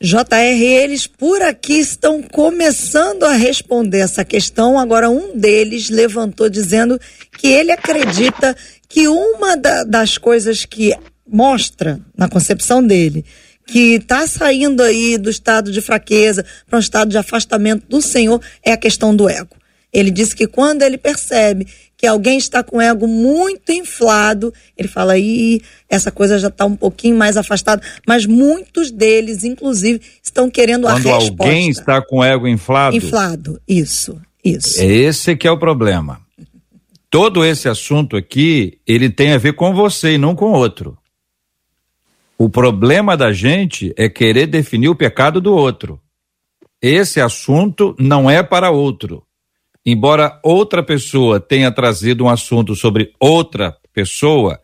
[0.05, 4.77] JR, eles por aqui estão começando a responder essa questão.
[4.77, 7.01] Agora, um deles levantou dizendo
[7.35, 8.55] que ele acredita
[8.87, 10.95] que uma da, das coisas que
[11.27, 13.25] mostra na concepção dele
[13.65, 18.39] que está saindo aí do estado de fraqueza para um estado de afastamento do Senhor
[18.63, 19.55] é a questão do ego.
[19.91, 21.65] Ele disse que quando ele percebe
[21.97, 26.65] que alguém está com o ego muito inflado, ele fala aí, essa coisa já está
[26.65, 31.43] um pouquinho mais afastada, mas muitos deles, inclusive, estão querendo Quando a resposta.
[31.43, 32.95] alguém está com o ego inflado?
[32.95, 34.79] Inflado, isso, isso.
[34.81, 36.19] É esse que é o problema.
[37.09, 40.97] Todo esse assunto aqui, ele tem a ver com você e não com outro.
[42.37, 45.97] O problema da gente é querer definir o pecado do outro.
[46.81, 49.24] Esse assunto não é para outro
[49.85, 54.59] embora outra pessoa tenha trazido um assunto sobre outra pessoa,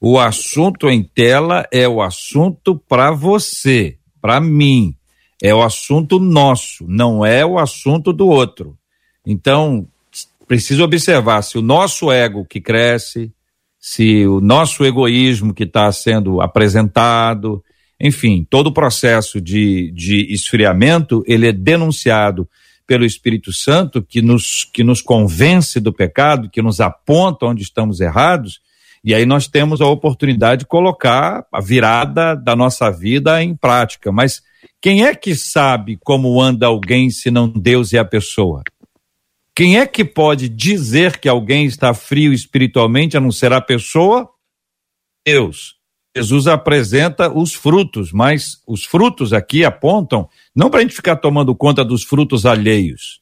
[0.00, 4.94] o assunto em tela é o assunto para você, para mim.
[5.40, 8.78] É o assunto nosso, não é o assunto do outro.
[9.26, 9.86] Então,
[10.46, 13.32] preciso observar se o nosso ego que cresce,
[13.78, 17.62] se o nosso egoísmo que está sendo apresentado,
[18.00, 22.48] enfim, todo o processo de, de esfriamento, ele é denunciado
[22.86, 28.00] pelo Espírito Santo, que nos, que nos convence do pecado, que nos aponta onde estamos
[28.00, 28.60] errados,
[29.04, 34.12] E aí nós temos a oportunidade de colocar a virada da nossa vida em prática.
[34.12, 34.40] Mas
[34.80, 38.62] quem é que sabe como anda alguém se não Deus e a pessoa?
[39.54, 44.28] Quem é que pode dizer que alguém está frio espiritualmente a não ser a pessoa?
[45.26, 45.81] Deus.
[46.16, 51.54] Jesus apresenta os frutos, mas os frutos aqui apontam não para a gente ficar tomando
[51.54, 53.20] conta dos frutos alheios.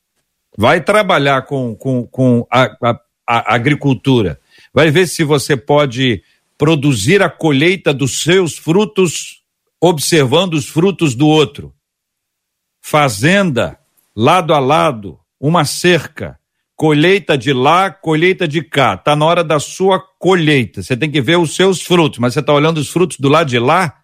[0.59, 4.41] Vai trabalhar com, com, com a, a, a agricultura
[4.73, 6.23] vai ver se você pode
[6.57, 9.43] produzir a colheita dos seus frutos
[9.81, 11.75] observando os frutos do outro.
[12.81, 13.79] Fazenda,
[14.15, 16.39] lado a lado, uma cerca,
[16.81, 18.95] colheita de lá, colheita de cá.
[18.95, 20.83] Está na hora da sua colheita.
[20.83, 23.51] Você tem que ver os seus frutos, mas você está olhando os frutos do lado
[23.51, 23.97] de lá?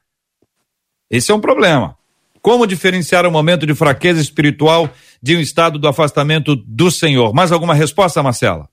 [1.11, 1.97] Esse é um problema.
[2.43, 4.91] Como diferenciar o momento de fraqueza espiritual
[5.23, 7.33] de um estado do afastamento do Senhor?
[7.33, 8.69] Mais alguma resposta, Marcela?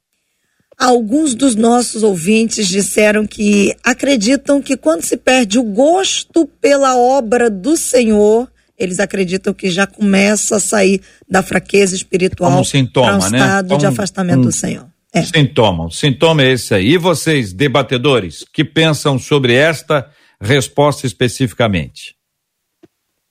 [0.78, 7.50] Alguns dos nossos ouvintes disseram que acreditam que quando se perde o gosto pela obra
[7.50, 13.08] do Senhor, eles acreditam que já começa a sair da fraqueza espiritual Como um sintoma,
[13.08, 13.38] para um né?
[13.38, 14.88] estado Como de afastamento um, do Senhor.
[15.14, 15.22] É.
[15.22, 16.94] Sintoma, o sintoma é esse aí.
[16.94, 20.10] E vocês, debatedores, que pensam sobre esta
[20.42, 22.16] resposta especificamente?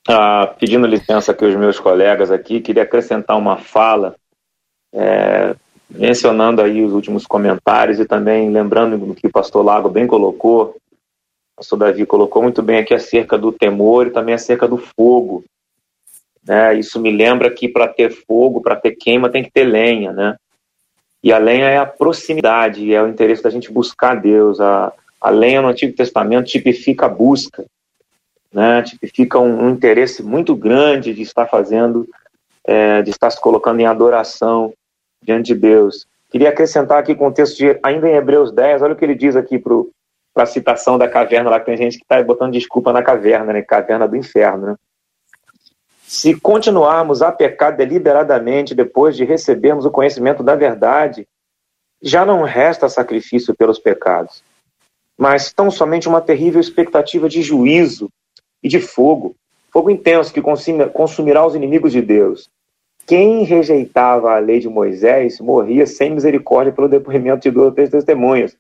[0.08, 4.14] Ah, pedindo licença aqui aos meus colegas aqui, queria acrescentar uma fala
[4.94, 5.54] é,
[5.88, 10.76] mencionando aí os últimos comentários e também lembrando do que o pastor Lago bem colocou,
[11.62, 15.44] pastor Davi colocou muito bem aqui acerca do temor e também acerca do fogo.
[16.44, 16.74] Né?
[16.74, 20.36] Isso me lembra que para ter fogo, para ter queima, tem que ter lenha, né?
[21.22, 24.60] E a lenha é a proximidade, é o interesse da gente buscar Deus.
[24.60, 27.64] A, a lenha no Antigo Testamento tipifica a busca,
[28.52, 28.82] né?
[28.82, 32.08] tipifica um, um interesse muito grande de estar fazendo,
[32.64, 34.72] é, de estar se colocando em adoração
[35.22, 36.08] diante de Deus.
[36.28, 39.14] Queria acrescentar aqui com o texto de, ainda em Hebreus 10, olha o que ele
[39.14, 39.74] diz aqui para
[40.34, 43.62] a citação da caverna, lá que tem gente que está botando desculpa na caverna, né?
[43.62, 44.76] Caverna do inferno, né?
[46.02, 51.26] Se continuarmos a pecar deliberadamente depois de recebermos o conhecimento da verdade,
[52.02, 54.42] já não resta sacrifício pelos pecados,
[55.16, 58.10] mas tão somente uma terrível expectativa de juízo
[58.62, 59.36] e de fogo,
[59.72, 60.42] fogo intenso que
[60.92, 62.50] consumirá os inimigos de Deus.
[63.06, 68.56] Quem rejeitava a lei de Moisés morria sem misericórdia pelo depoimento de duas testemunhas.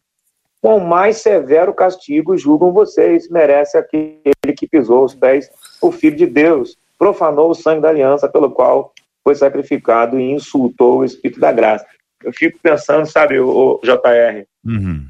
[0.62, 4.22] Com mais severo castigo julgam vocês, merece aquele
[4.56, 5.50] que pisou os pés,
[5.80, 8.92] o Filho de Deus, profanou o sangue da aliança pelo qual
[9.24, 11.84] foi sacrificado e insultou o Espírito da graça.
[12.22, 15.04] Eu fico pensando, sabe, o, JR, uhum.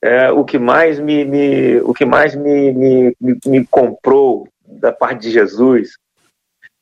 [0.00, 4.92] é, o que mais me, me o que mais me, me, me, me comprou da
[4.92, 5.90] parte de Jesus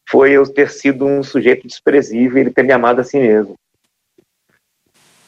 [0.06, 3.54] foi eu ter sido um sujeito desprezível e ele ter me amado assim mesmo.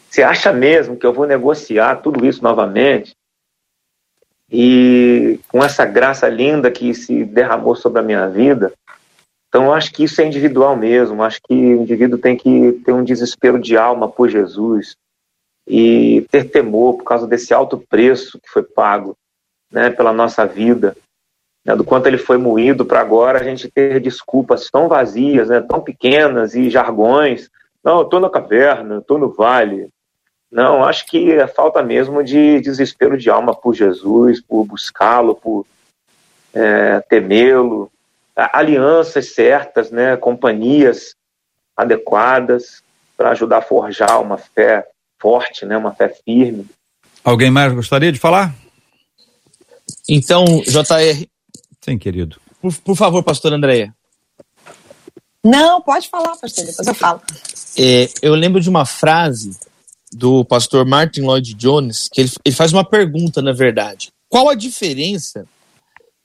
[0.09, 3.15] Você acha mesmo que eu vou negociar tudo isso novamente?
[4.51, 8.73] E com essa graça linda que se derramou sobre a minha vida,
[9.49, 11.23] então eu acho que isso é individual mesmo.
[11.23, 14.97] Acho que o indivíduo tem que ter um desespero de alma por Jesus
[15.67, 19.15] e ter temor por causa desse alto preço que foi pago,
[19.71, 20.97] né, pela nossa vida
[21.69, 25.61] né, do quanto ele foi moído para agora a gente ter desculpas tão vazias, né,
[25.61, 27.51] tão pequenas e jargões.
[27.85, 29.91] Não, eu estou na caverna, estou no vale.
[30.51, 35.67] Não, acho que é falta mesmo de desespero de alma por Jesus, por buscá-lo, por
[36.55, 37.91] é, temê-lo,
[38.35, 41.15] alianças certas, né, companhias
[41.77, 42.83] adequadas
[43.17, 44.87] para ajudar a forjar uma fé
[45.19, 46.67] forte, né, uma fé firme.
[47.23, 48.55] Alguém mais gostaria de falar?
[50.09, 51.29] Então, JR,
[51.89, 52.39] Sim, querido.
[52.61, 53.95] Por, por favor, pastor Andréia.
[55.43, 57.23] Não, pode falar, pastor, depois eu falo.
[57.79, 59.59] É, eu lembro de uma frase
[60.13, 64.11] do pastor Martin Lloyd Jones, que ele, ele faz uma pergunta, na verdade.
[64.29, 65.47] Qual a diferença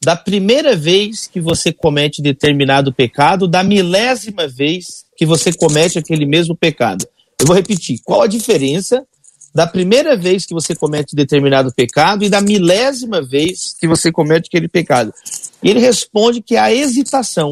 [0.04, 6.26] da primeira vez que você comete determinado pecado da milésima vez que você comete aquele
[6.26, 7.08] mesmo pecado?
[7.40, 8.00] Eu vou repetir.
[8.04, 9.06] Qual a diferença
[9.54, 14.48] da primeira vez que você comete determinado pecado e da milésima vez que você comete
[14.48, 15.14] aquele pecado.
[15.62, 17.52] E ele responde que é a hesitação.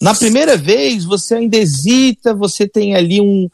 [0.00, 3.48] Na primeira vez, você ainda hesita, você tem ali um,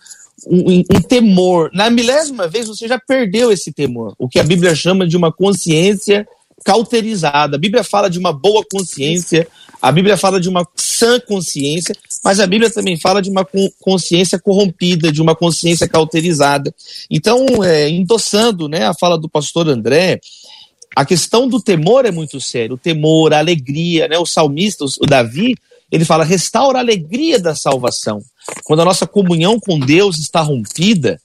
[0.46, 1.70] um, um, temor.
[1.72, 5.32] Na milésima vez, você já perdeu esse temor, o que a Bíblia chama de uma
[5.32, 6.26] consciência
[6.64, 7.56] cauterizada.
[7.56, 9.46] A Bíblia fala de uma boa consciência,
[9.80, 13.46] a Bíblia fala de uma sã consciência, mas a Bíblia também fala de uma
[13.80, 16.74] consciência corrompida, de uma consciência cauterizada.
[17.10, 20.20] Então, é, endossando né, a fala do pastor André,
[20.94, 22.74] a questão do temor é muito sério.
[22.74, 24.18] O temor, a alegria, né?
[24.18, 25.54] O salmista, o Davi,
[25.90, 28.22] ele fala: restaura a alegria da salvação.
[28.64, 31.20] Quando a nossa comunhão com Deus está rompida,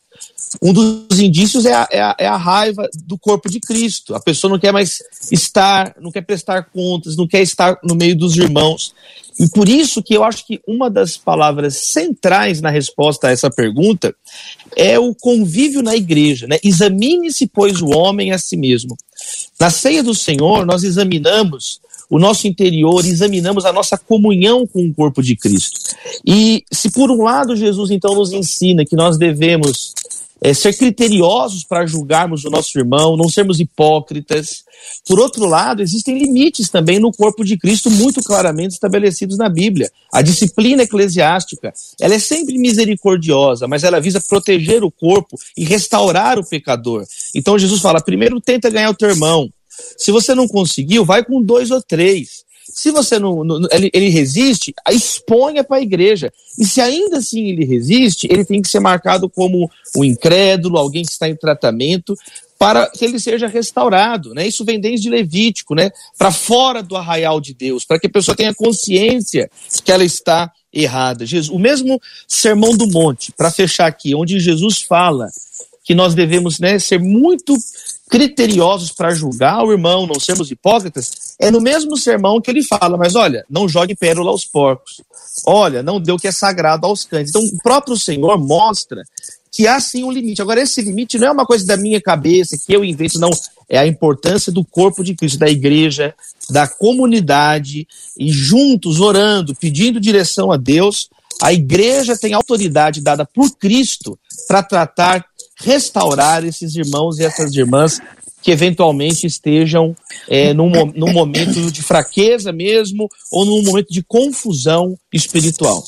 [0.61, 4.15] Um dos indícios é a, é, a, é a, raiva do corpo de Cristo.
[4.15, 8.15] A pessoa não quer mais estar, não quer prestar contas, não quer estar no meio
[8.15, 8.93] dos irmãos.
[9.37, 13.49] E por isso que eu acho que uma das palavras centrais na resposta a essa
[13.49, 14.15] pergunta
[14.77, 16.47] é o convívio na igreja.
[16.47, 16.57] Né?
[16.63, 18.95] Examine-se, pois, o homem a si mesmo.
[19.59, 24.93] Na ceia do Senhor, nós examinamos o nosso interior, examinamos a nossa comunhão com o
[24.93, 25.79] corpo de Cristo.
[26.25, 29.93] E se por um lado Jesus então nos ensina que nós devemos
[30.41, 34.63] é, ser criteriosos para julgarmos o nosso irmão, não sermos hipócritas.
[35.07, 39.89] Por outro lado, existem limites também no corpo de Cristo muito claramente estabelecidos na Bíblia.
[40.13, 46.37] A disciplina eclesiástica, ela é sempre misericordiosa, mas ela visa proteger o corpo e restaurar
[46.37, 47.05] o pecador.
[47.33, 49.49] Então Jesus fala: primeiro tenta ganhar o teu irmão.
[49.97, 52.45] Se você não conseguiu, vai com dois ou três.
[52.67, 56.33] Se você não, não ele, ele, resiste, exponha para a igreja.
[56.59, 61.03] E se ainda assim ele resiste, ele tem que ser marcado como um incrédulo, alguém
[61.03, 62.17] que está em tratamento,
[62.57, 64.47] para que ele seja restaurado, né?
[64.47, 65.91] Isso vem desde Levítico, né?
[66.17, 69.49] Para fora do arraial de Deus, para que a pessoa tenha consciência
[69.83, 71.25] que ela está errada.
[71.25, 75.27] Jesus, o mesmo Sermão do Monte, para fechar aqui, onde Jesus fala
[75.83, 77.55] que nós devemos né, ser muito
[78.09, 82.97] criteriosos para julgar o irmão, não sermos hipócritas, é no mesmo sermão que ele fala,
[82.97, 85.01] mas olha, não jogue pérola aos porcos.
[85.45, 87.29] Olha, não dê o que é sagrado aos cães.
[87.29, 89.03] Então, o próprio Senhor mostra
[89.51, 90.41] que há sim um limite.
[90.41, 93.29] Agora, esse limite não é uma coisa da minha cabeça, que eu invento, não.
[93.67, 96.13] É a importância do corpo de Cristo, da igreja,
[96.49, 97.87] da comunidade,
[98.17, 101.09] e juntos, orando, pedindo direção a Deus,
[101.41, 105.25] a igreja tem autoridade dada por Cristo para tratar
[105.59, 107.99] restaurar esses irmãos e essas irmãs
[108.41, 109.95] que eventualmente estejam
[110.29, 115.83] é, num, num momento de fraqueza mesmo ou num momento de confusão espiritual.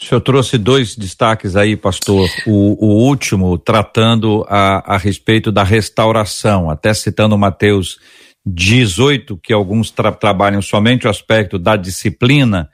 [0.00, 2.28] O senhor trouxe dois destaques aí, pastor.
[2.46, 7.98] O, o último, tratando a, a respeito da restauração, até citando Mateus
[8.44, 12.68] 18, que alguns tra trabalham somente o aspecto da disciplina,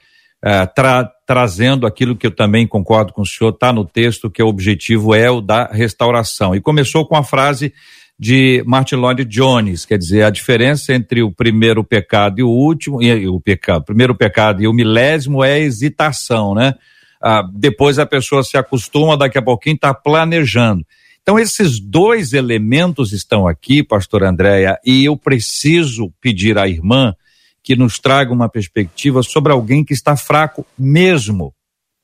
[0.44, 4.42] uh, tra trazendo aquilo que eu também concordo com o senhor, está no texto, que
[4.42, 6.54] o objetivo é o da restauração.
[6.54, 7.72] E começou com a frase
[8.18, 13.02] de Martin Lloyd Jones, quer dizer, a diferença entre o primeiro pecado e o último,
[13.02, 16.74] e, o pecado, primeiro pecado e o milésimo é a hesitação, né?
[17.18, 20.84] Ah, depois a pessoa se acostuma, daqui a pouquinho está planejando.
[21.22, 27.14] Então, esses dois elementos estão aqui, pastor Andréia, e eu preciso pedir à irmã
[27.62, 31.54] que nos traga uma perspectiva sobre alguém que está fraco mesmo,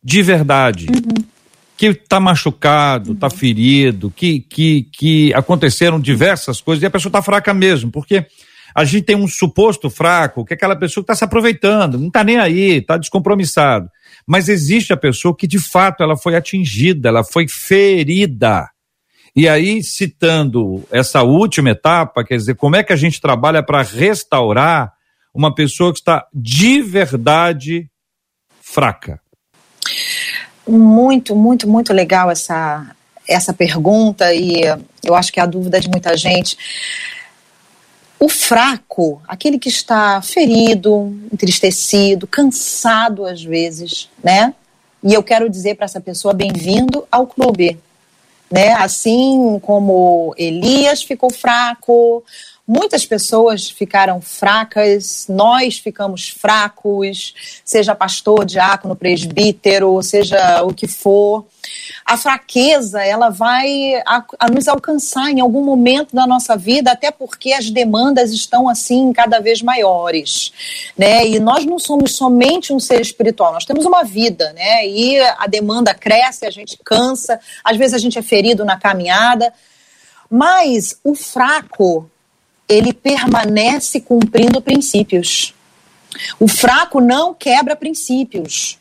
[0.02, 0.86] de verdade.
[0.86, 1.24] Uhum.
[1.76, 3.36] Que está machucado, está uhum.
[3.36, 8.26] ferido, que, que, que aconteceram diversas coisas e a pessoa está fraca mesmo, porque
[8.74, 12.08] a gente tem um suposto fraco, que é aquela pessoa que está se aproveitando, não
[12.08, 13.88] está nem aí, está descompromissado.
[14.26, 18.68] Mas existe a pessoa que de fato ela foi atingida, ela foi ferida.
[19.34, 23.82] E aí, citando essa última etapa, quer dizer, como é que a gente trabalha para
[23.82, 24.92] restaurar
[25.38, 27.88] uma pessoa que está de verdade
[28.60, 29.20] fraca?
[30.66, 32.90] Muito, muito, muito legal essa,
[33.26, 34.62] essa pergunta e
[35.04, 36.58] eu acho que é a dúvida de muita gente.
[38.18, 44.52] O fraco, aquele que está ferido, entristecido, cansado às vezes, né?
[45.04, 47.78] E eu quero dizer para essa pessoa bem-vindo ao clube,
[48.50, 48.72] né?
[48.72, 52.24] Assim como Elias ficou fraco,
[52.70, 61.46] Muitas pessoas ficaram fracas, nós ficamos fracos, seja pastor, diácono, presbítero, seja o que for.
[62.04, 67.10] A fraqueza, ela vai a, a nos alcançar em algum momento da nossa vida, até
[67.10, 70.52] porque as demandas estão assim cada vez maiores,
[70.94, 71.26] né?
[71.26, 74.86] E nós não somos somente um ser espiritual, nós temos uma vida, né?
[74.86, 79.54] E a demanda cresce, a gente cansa, às vezes a gente é ferido na caminhada,
[80.30, 82.10] mas o fraco,
[82.68, 85.54] ele permanece cumprindo princípios.
[86.38, 88.78] O fraco não quebra princípios.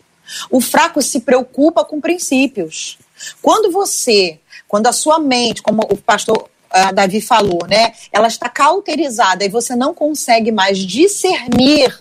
[0.50, 2.98] O fraco se preocupa com princípios.
[3.42, 8.50] Quando você, quando a sua mente, como o pastor uh, Davi falou, né, ela está
[8.50, 11.98] cauterizada e você não consegue mais discernir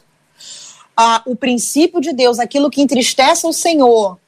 [0.99, 4.19] uh, o princípio de Deus, aquilo que entristece o Senhor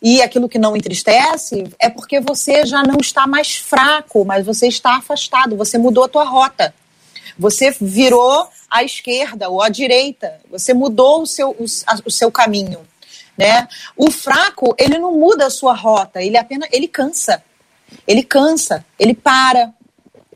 [0.00, 4.66] e aquilo que não entristece, é porque você já não está mais fraco, mas você
[4.66, 6.74] está afastado, você mudou a tua rota.
[7.38, 10.40] Você virou à esquerda ou à direita.
[10.50, 11.64] Você mudou o seu, o,
[12.04, 12.80] o seu caminho.
[13.36, 13.66] Né?
[13.96, 17.42] O fraco, ele não muda a sua rota, ele apenas ele cansa.
[18.06, 19.72] Ele cansa, ele para,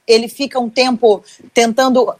[0.06, 2.14] ele fica um tempo tentando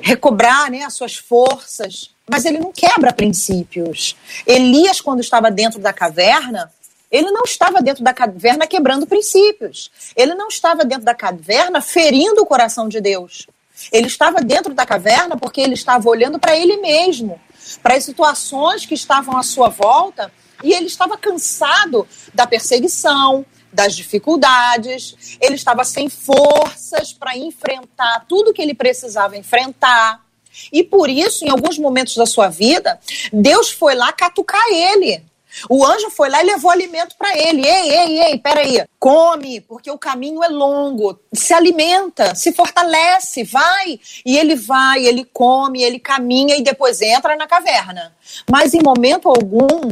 [0.00, 4.16] recobrar né, as suas forças, mas ele não quebra princípios.
[4.46, 6.70] Elias, quando estava dentro da caverna,
[7.10, 9.90] Ele não estava dentro da caverna quebrando princípios.
[10.14, 13.46] Ele não estava dentro da caverna ferindo o coração de Deus.
[13.92, 17.40] Ele estava dentro da caverna porque ele estava olhando para ele mesmo,
[17.82, 23.94] para as situações que estavam à sua volta, e ele estava cansado da perseguição, das
[23.94, 30.24] dificuldades, ele estava sem forças para enfrentar tudo que ele precisava enfrentar.
[30.72, 32.98] E por isso, em alguns momentos da sua vida,
[33.32, 35.22] Deus foi lá catucar ele.
[35.68, 37.66] O anjo foi lá e levou alimento para ele.
[37.66, 38.84] Ei, ei, ei, peraí.
[38.98, 41.18] Come, porque o caminho é longo.
[41.32, 43.98] Se alimenta, se fortalece, vai.
[44.24, 48.12] E ele vai, ele come, ele caminha e depois entra na caverna.
[48.50, 49.90] Mas em momento algum,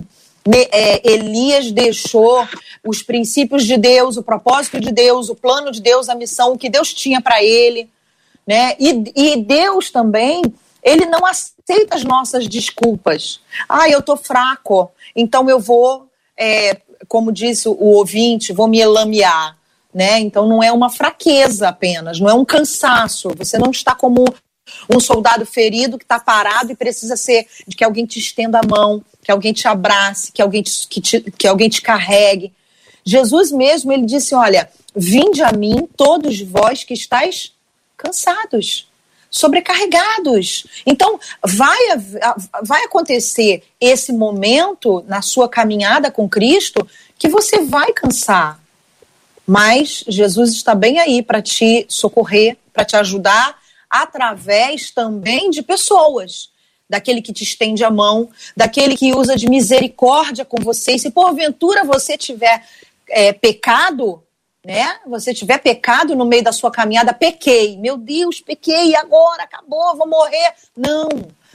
[0.70, 2.46] é, Elias deixou
[2.84, 6.58] os princípios de Deus, o propósito de Deus, o plano de Deus, a missão, o
[6.58, 7.88] que Deus tinha para ele.
[8.46, 8.76] Né?
[8.78, 10.42] E, e Deus também,
[10.82, 13.40] ele não aceita as nossas desculpas.
[13.68, 16.08] Ah, eu tô fraco, então eu vou,
[16.38, 19.56] é, como disse o ouvinte, vou me elamear.
[19.92, 20.18] Né?
[20.20, 23.30] Então não é uma fraqueza apenas, não é um cansaço.
[23.38, 24.24] Você não está como
[24.92, 28.66] um soldado ferido que está parado e precisa ser de que alguém te estenda a
[28.66, 32.52] mão, que alguém te abrace, que alguém te, que, te, que alguém te carregue.
[33.04, 37.52] Jesus mesmo, ele disse: Olha, vinde a mim, todos vós que estáis
[37.96, 38.85] cansados,
[39.36, 40.66] sobrecarregados.
[40.86, 41.78] Então, vai,
[42.62, 46.86] vai acontecer esse momento na sua caminhada com Cristo
[47.18, 48.60] que você vai cansar.
[49.46, 53.58] Mas Jesus está bem aí para te socorrer, para te ajudar,
[53.88, 56.50] através também de pessoas.
[56.88, 60.92] Daquele que te estende a mão, daquele que usa de misericórdia com você.
[60.92, 62.64] E se porventura você tiver
[63.08, 64.22] é, pecado,
[64.66, 64.96] né?
[65.06, 67.78] Você tiver pecado no meio da sua caminhada, pequei.
[67.78, 70.54] Meu Deus, pequei, agora acabou, vou morrer.
[70.76, 71.08] Não.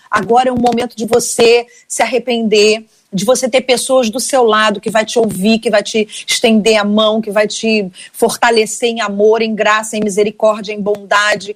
[0.10, 4.80] Agora é um momento de você se arrepender, de você ter pessoas do seu lado
[4.80, 9.02] que vai te ouvir, que vai te estender a mão, que vai te fortalecer em
[9.02, 11.54] amor, em graça, em misericórdia, em bondade.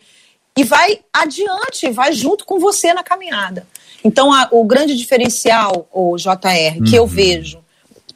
[0.57, 3.65] E vai adiante, vai junto com você na caminhada.
[4.03, 7.03] Então, a, o grande diferencial, o JR, que uhum.
[7.03, 7.63] eu vejo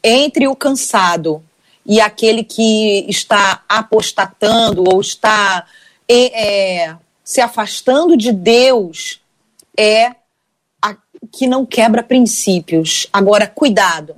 [0.03, 1.41] entre o cansado
[1.89, 5.65] e aquele que está apostatando ou está
[6.07, 9.19] é, se afastando de Deus
[9.75, 10.11] é
[10.79, 10.95] a,
[11.31, 13.07] que não quebra princípios.
[13.11, 14.15] Agora, cuidado,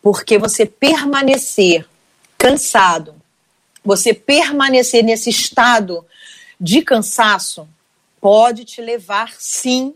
[0.00, 1.86] porque você permanecer
[2.38, 3.14] cansado,
[3.84, 6.02] você permanecer nesse estado
[6.58, 7.68] de cansaço,
[8.18, 9.94] pode te levar sim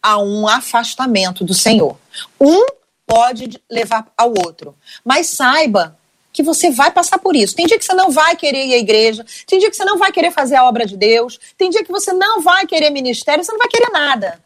[0.00, 1.98] a um afastamento do Senhor.
[2.40, 2.66] Um
[3.04, 4.76] pode levar ao outro.
[5.04, 5.98] Mas saiba
[6.36, 7.56] que você vai passar por isso.
[7.56, 9.96] Tem dia que você não vai querer ir à igreja, tem dia que você não
[9.96, 13.42] vai querer fazer a obra de Deus, tem dia que você não vai querer ministério,
[13.42, 14.38] você não vai querer nada.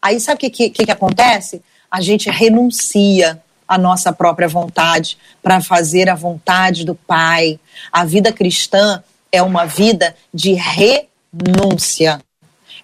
[0.00, 1.60] Aí sabe o que, que, que, acontece?
[1.90, 7.58] A gente renuncia à nossa própria vontade para fazer a vontade do Pai.
[7.90, 12.22] A vida cristã é uma vida de renúncia.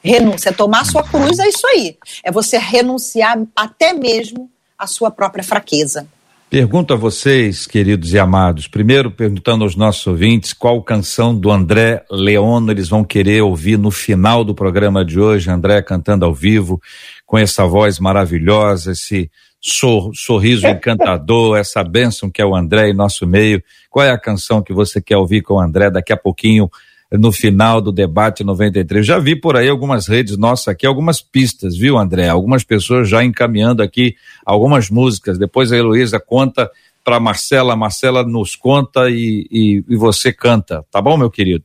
[0.03, 1.96] Renúncia, tomar sua cruz é isso aí.
[2.24, 6.09] É você renunciar até mesmo à sua própria fraqueza.
[6.51, 12.05] Pergunto a vocês, queridos e amados, primeiro perguntando aos nossos ouvintes qual canção do André
[12.11, 16.82] Leono eles vão querer ouvir no final do programa de hoje, André cantando ao vivo,
[17.24, 19.30] com essa voz maravilhosa, esse
[19.61, 23.62] sor, sorriso encantador, essa bênção que é o André em nosso meio.
[23.88, 26.68] Qual é a canção que você quer ouvir com o André daqui a pouquinho?
[27.12, 29.04] No final do debate 93.
[29.04, 32.28] Já vi por aí algumas redes nossas aqui, algumas pistas, viu, André?
[32.28, 34.14] Algumas pessoas já encaminhando aqui
[34.46, 35.38] algumas músicas.
[35.38, 36.70] Depois a Heloísa conta
[37.04, 41.64] para Marcela, Marcela nos conta e, e, e, você canta, tá bom, meu querido?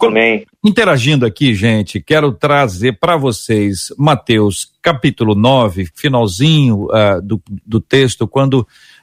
[0.00, 0.46] Amém.
[0.64, 8.26] Interagindo aqui, gente, quero trazer para vocês Mateus capítulo 9, finalzinho uh, do, do texto,
[8.26, 8.60] quando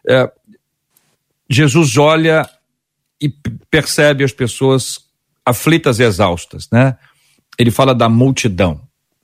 [0.09, 0.31] uh,
[1.49, 2.49] Jesus olha
[3.21, 3.29] e
[3.69, 5.06] percebe as pessoas
[5.47, 6.97] aflitas e exaustas, né?
[7.57, 8.81] Ele fala da multidão,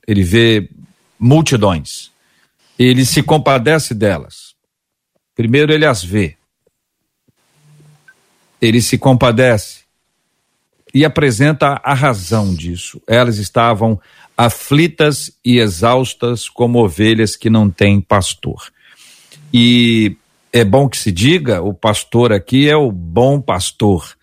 [0.08, 0.70] ele vê
[1.18, 2.10] multidões,
[2.78, 4.54] ele se compadece delas.
[5.34, 6.36] Primeiro ele as vê,
[8.60, 9.82] ele se compadece
[10.94, 13.02] e apresenta a razão disso.
[13.06, 14.00] Elas estavam
[14.36, 18.72] aflitas e exaustas como ovelhas que não têm pastor.
[19.52, 20.16] E
[20.52, 24.16] é bom que se diga, o pastor aqui é o bom pastor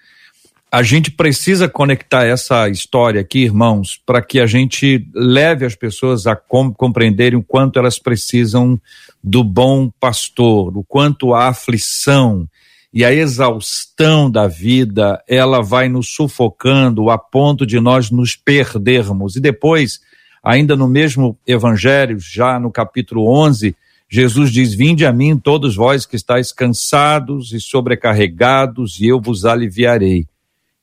[0.72, 6.26] a gente precisa conectar essa história aqui, irmãos, para que a gente leve as pessoas
[6.26, 8.80] a com, compreenderem o quanto elas precisam
[9.22, 12.48] do bom pastor, o quanto a aflição
[12.94, 19.36] e a exaustão da vida, ela vai nos sufocando a ponto de nós nos perdermos.
[19.36, 20.00] E depois,
[20.42, 23.76] ainda no mesmo evangelho, já no capítulo 11,
[24.10, 29.44] Jesus diz: Vinde a mim, todos vós que estáis cansados e sobrecarregados, e eu vos
[29.44, 30.31] aliviarei.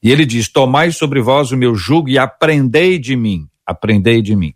[0.03, 3.47] E ele diz: Tomai sobre vós o meu jugo e aprendei de mim.
[3.67, 4.55] Aprendei de mim.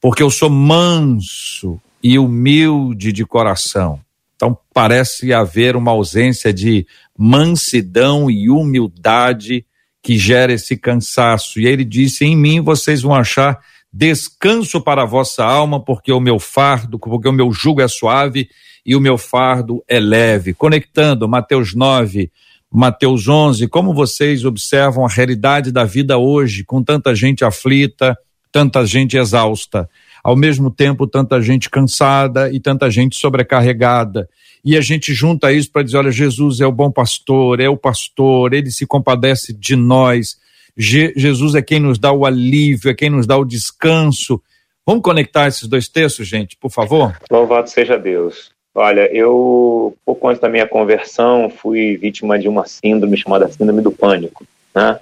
[0.00, 4.00] Porque eu sou manso e humilde de coração.
[4.36, 9.64] Então parece haver uma ausência de mansidão e humildade
[10.02, 11.58] que gera esse cansaço.
[11.58, 13.58] E ele disse: Em mim vocês vão achar
[13.92, 18.50] descanso para a vossa alma, porque o meu fardo, porque o meu jugo é suave
[18.84, 20.52] e o meu fardo é leve.
[20.52, 22.30] Conectando Mateus 9,
[22.76, 28.18] Mateus 11, como vocês observam a realidade da vida hoje, com tanta gente aflita,
[28.50, 29.88] tanta gente exausta,
[30.24, 34.28] ao mesmo tempo tanta gente cansada e tanta gente sobrecarregada.
[34.64, 37.76] E a gente junta isso para dizer: olha, Jesus é o bom pastor, é o
[37.76, 40.36] pastor, ele se compadece de nós.
[40.76, 44.42] Je Jesus é quem nos dá o alívio, é quem nos dá o descanso.
[44.84, 47.16] Vamos conectar esses dois textos, gente, por favor?
[47.30, 48.53] Louvado seja Deus.
[48.74, 53.92] Olha, eu, pouco antes da minha conversão, fui vítima de uma síndrome chamada Síndrome do
[53.92, 54.44] Pânico,
[54.74, 54.98] né?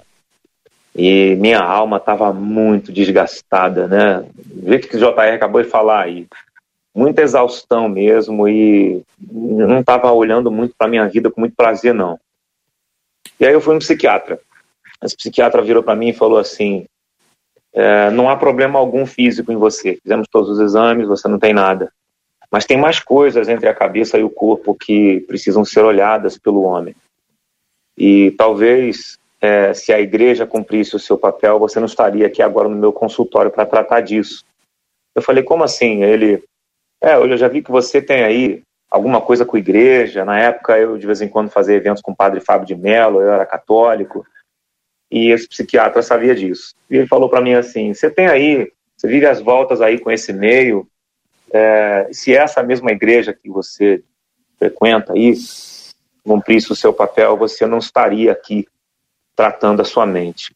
[0.95, 4.23] E minha alma estava muito desgastada, né?
[4.63, 6.27] Jeito que o JR acabou de falar aí.
[6.93, 12.19] Muita exaustão mesmo e não estava olhando muito para minha vida com muito prazer, não.
[13.39, 14.39] E aí eu fui um psiquiatra.
[15.03, 16.85] Esse psiquiatra virou para mim e falou assim:
[17.73, 19.97] é, não há problema algum físico em você.
[20.03, 21.91] Fizemos todos os exames, você não tem nada.
[22.53, 26.61] Mas tem mais coisas entre a cabeça e o corpo que precisam ser olhadas pelo
[26.61, 26.95] homem.
[27.97, 32.69] E talvez, é, se a igreja cumprisse o seu papel, você não estaria aqui agora
[32.69, 34.45] no meu consultório para tratar disso.
[35.15, 36.03] Eu falei, como assim?
[36.03, 36.43] Ele,
[37.01, 40.23] é, eu já vi que você tem aí alguma coisa com igreja.
[40.23, 43.19] Na época, eu de vez em quando fazia eventos com o padre Fábio de Mello,
[43.19, 44.23] eu era católico.
[45.11, 46.75] E esse psiquiatra sabia disso.
[46.87, 50.11] E ele falou para mim assim: você tem aí, você vive as voltas aí com
[50.11, 50.87] esse meio,
[51.53, 54.03] é, se essa mesma igreja que você
[54.57, 55.35] frequenta aí
[56.23, 58.65] cumprisse o seu papel, você não estaria aqui
[59.35, 60.55] tratando a sua mente.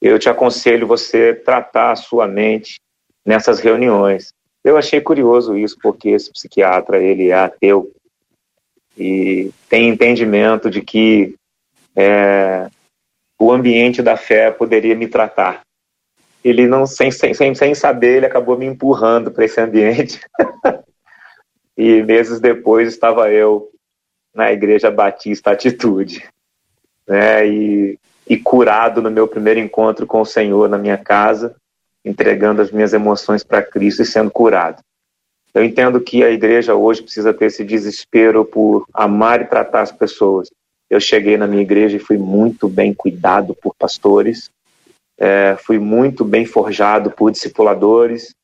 [0.00, 2.80] Eu te aconselho você tratar a sua mente
[3.24, 4.34] nessas reuniões.
[4.64, 7.92] Eu achei curioso isso, porque esse psiquiatra, ele é ateu
[8.98, 11.36] e tem entendimento de que
[11.94, 12.68] é,
[13.38, 15.62] o ambiente da fé poderia me tratar
[16.44, 20.20] ele não sem, sem, sem saber, ele acabou me empurrando para esse ambiente.
[21.76, 23.70] e meses depois estava eu
[24.34, 26.24] na Igreja Batista Atitude,
[27.06, 27.46] né?
[27.46, 31.54] E, e curado no meu primeiro encontro com o Senhor na minha casa,
[32.04, 34.82] entregando as minhas emoções para Cristo e sendo curado.
[35.54, 39.92] Eu entendo que a igreja hoje precisa ter esse desespero por amar e tratar as
[39.92, 40.50] pessoas.
[40.88, 44.50] Eu cheguei na minha igreja e fui muito bem cuidado por pastores,
[45.22, 48.34] é, fui muito bem forjado por discipuladores,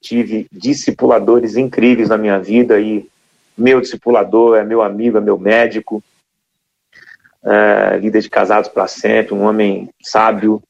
[0.00, 3.06] tive discipuladores incríveis na minha vida e
[3.56, 6.02] meu discipulador é meu amigo, é meu médico,
[7.44, 10.62] é, líder de casados para sempre, um homem sábio.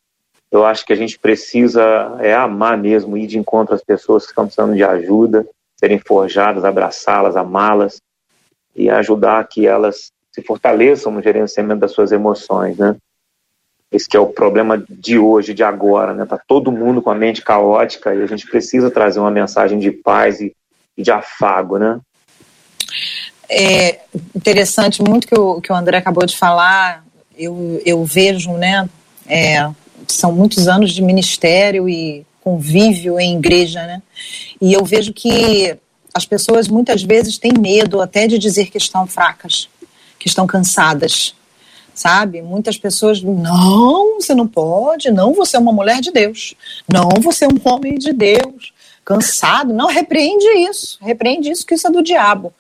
[0.51, 4.33] Eu acho que a gente precisa é amar mesmo, ir de encontro às pessoas que
[4.33, 5.47] estão precisando de ajuda,
[5.77, 8.03] serem forjadas, abraçá-las, amá-las
[8.75, 12.97] e ajudar que elas se fortaleçam no gerenciamento das suas emoções, né?
[13.93, 16.25] Esse que é o problema de hoje, de agora, né?
[16.25, 19.91] Tá todo mundo com a mente caótica e a gente precisa trazer uma mensagem de
[19.91, 20.55] paz e,
[20.97, 22.01] de afago, né?
[23.51, 24.01] É
[24.35, 27.05] interessante muito que o, que o André acabou de falar.
[27.37, 28.89] Eu, eu vejo, né?
[29.27, 29.69] É,
[30.09, 34.03] são muitos anos de ministério e convívio em igreja, né?
[34.61, 35.77] E eu vejo que
[36.15, 39.69] as pessoas muitas vezes têm medo até de dizer que estão fracas,
[40.19, 41.35] que estão cansadas
[41.95, 42.43] sabe?
[42.43, 46.55] Muitas pessoas, não, você não pode, não, você é uma mulher de Deus,
[46.89, 48.73] não, você é um homem de Deus,
[49.05, 52.53] cansado, não, repreende isso, repreende isso, que isso é do diabo,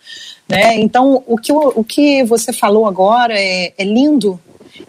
[0.48, 0.76] né?
[0.76, 4.40] Então, o que, o que você falou agora é, é lindo,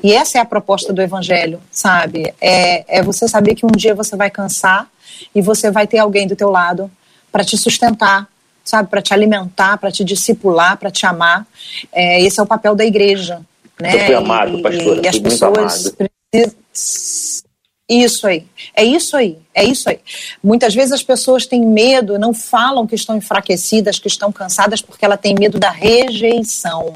[0.01, 2.33] e essa é a proposta do evangelho, sabe?
[2.41, 4.89] É, é você saber que um dia você vai cansar
[5.33, 6.89] e você vai ter alguém do teu lado
[7.31, 8.27] para te sustentar,
[8.63, 11.45] sabe, para te alimentar, para te discipular, para te amar.
[11.91, 13.41] É, esse é o papel da igreja,
[13.82, 13.95] né?
[13.95, 14.97] Eu fui amado, pastor.
[14.97, 15.95] E, e as pessoas
[16.32, 17.53] precisam.
[17.89, 19.99] Isso aí, é isso aí, é isso aí.
[20.41, 25.03] Muitas vezes as pessoas têm medo, não falam que estão enfraquecidas, que estão cansadas, porque
[25.03, 26.95] ela tem medo da rejeição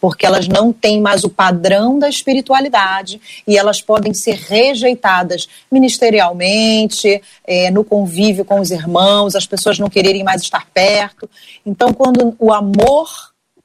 [0.00, 7.20] porque elas não têm mais o padrão da espiritualidade e elas podem ser rejeitadas ministerialmente,
[7.46, 11.28] é, no convívio com os irmãos, as pessoas não quererem mais estar perto.
[11.64, 13.08] Então, quando o amor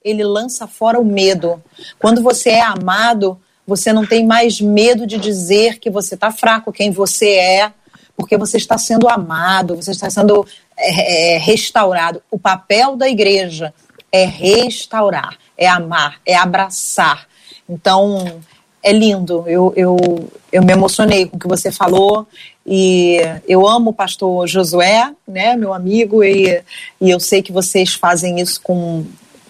[0.04, 1.62] ele lança fora o medo.
[1.98, 6.74] Quando você é amado, você não tem mais medo de dizer que você está fraco,
[6.74, 7.72] quem você é,
[8.16, 10.46] porque você está sendo amado, você está sendo
[10.78, 12.22] é, é, restaurado.
[12.30, 13.74] O papel da igreja
[14.12, 17.28] é restaurar, é amar, é abraçar.
[17.68, 18.42] Então,
[18.84, 19.46] é lindo.
[19.48, 19.98] Eu, eu,
[20.52, 22.28] eu me emocionei com o que você falou
[22.68, 26.62] e eu amo o pastor Josué, né, meu amigo, e,
[27.00, 29.06] e eu sei que vocês fazem isso com,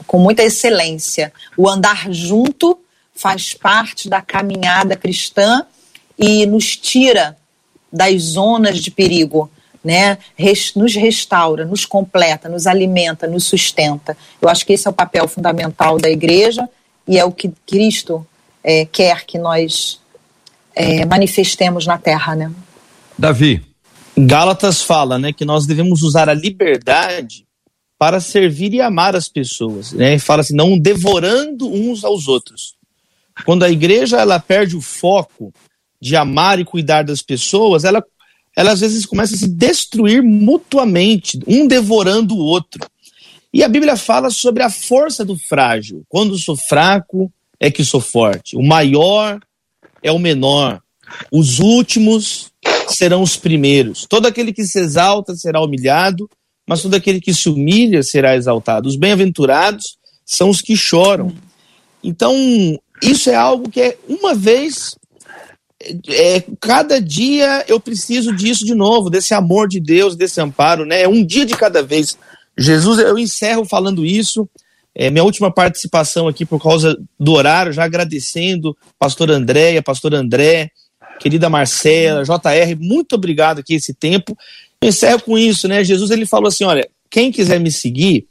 [0.07, 1.31] com muita excelência.
[1.57, 2.79] O andar junto
[3.15, 5.65] faz parte da caminhada cristã
[6.17, 7.37] e nos tira
[7.91, 9.49] das zonas de perigo,
[9.83, 10.17] né?
[10.75, 14.17] nos restaura, nos completa, nos alimenta, nos sustenta.
[14.41, 16.67] Eu acho que esse é o papel fundamental da igreja
[17.07, 18.25] e é o que Cristo
[18.63, 19.99] é, quer que nós
[20.75, 22.51] é, manifestemos na terra, né?
[23.17, 23.63] Davi.
[24.15, 27.45] Gálatas fala, né, que nós devemos usar a liberdade
[27.97, 30.19] para servir e amar as pessoas, né?
[30.19, 32.75] Fala assim, não devorando uns aos outros.
[33.45, 35.53] Quando a igreja ela perde o foco
[36.01, 38.03] de amar e cuidar das pessoas, ela,
[38.55, 42.85] ela às vezes começa a se destruir mutuamente, um devorando o outro.
[43.53, 46.03] E a Bíblia fala sobre a força do frágil.
[46.09, 48.57] Quando sou fraco, é que sou forte.
[48.57, 49.39] O maior
[50.01, 50.81] é o menor.
[51.31, 52.51] Os últimos
[52.87, 54.05] serão os primeiros.
[54.07, 56.29] Todo aquele que se exalta será humilhado,
[56.67, 58.87] mas todo aquele que se humilha será exaltado.
[58.87, 61.33] Os bem-aventurados são os que choram.
[62.03, 62.35] Então,
[63.01, 64.95] isso é algo que é uma vez
[66.07, 71.01] é, cada dia eu preciso disso de novo, desse amor de Deus, desse amparo, né?
[71.01, 72.17] É um dia de cada vez.
[72.57, 74.47] Jesus, eu encerro falando isso.
[74.95, 80.69] É, minha última participação aqui por causa do horário, já agradecendo pastor Andréia, pastor André,
[81.19, 84.37] querida Marcela, JR, muito obrigado aqui esse tempo.
[84.83, 85.81] Eu encerro com isso, né?
[85.81, 88.27] Jesus ele falou assim: olha, quem quiser me seguir,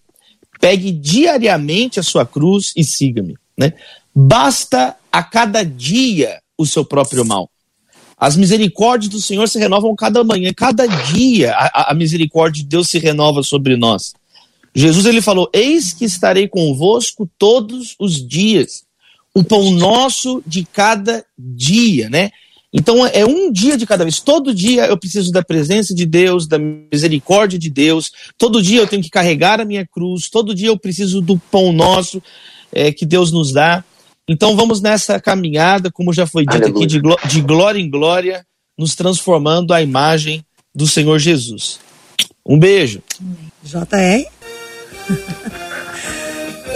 [0.61, 3.72] pegue diariamente a sua cruz e siga-me, né?
[4.14, 7.50] Basta a cada dia o seu próprio mal.
[8.18, 12.90] As misericórdias do Senhor se renovam cada manhã, cada dia a, a misericórdia de Deus
[12.90, 14.12] se renova sobre nós.
[14.74, 18.84] Jesus ele falou: Eis que estarei convosco todos os dias,
[19.34, 22.30] o pão nosso de cada dia, né?
[22.73, 24.18] Então é um dia de cada vez.
[24.18, 28.11] Todo dia eu preciso da presença de Deus, da misericórdia de Deus.
[28.39, 30.31] Todo dia eu tenho que carregar a minha cruz.
[30.31, 32.23] Todo dia eu preciso do pão nosso
[32.73, 33.85] é, que Deus nos dá.
[34.27, 36.87] Então vamos nessa caminhada, como já foi dito Aleluia.
[36.87, 38.47] aqui, de, de glória em glória,
[38.79, 40.45] nos transformando à imagem
[40.75, 41.79] do Senhor Jesus.
[42.47, 43.03] Um beijo.
[43.62, 44.27] JR.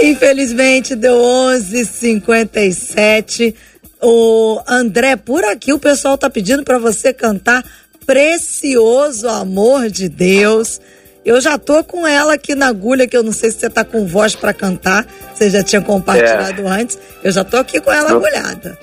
[0.02, 3.54] Infelizmente deu 11:57.
[4.00, 7.64] O André, por aqui o pessoal tá pedindo para você cantar
[8.04, 10.80] Precioso Amor de Deus.
[11.24, 13.84] Eu já tô com ela aqui na agulha, que eu não sei se você tá
[13.84, 15.04] com voz para cantar.
[15.34, 16.70] Você já tinha compartilhado é.
[16.70, 16.98] antes.
[17.24, 18.18] Eu já tô aqui com ela não.
[18.18, 18.78] agulhada.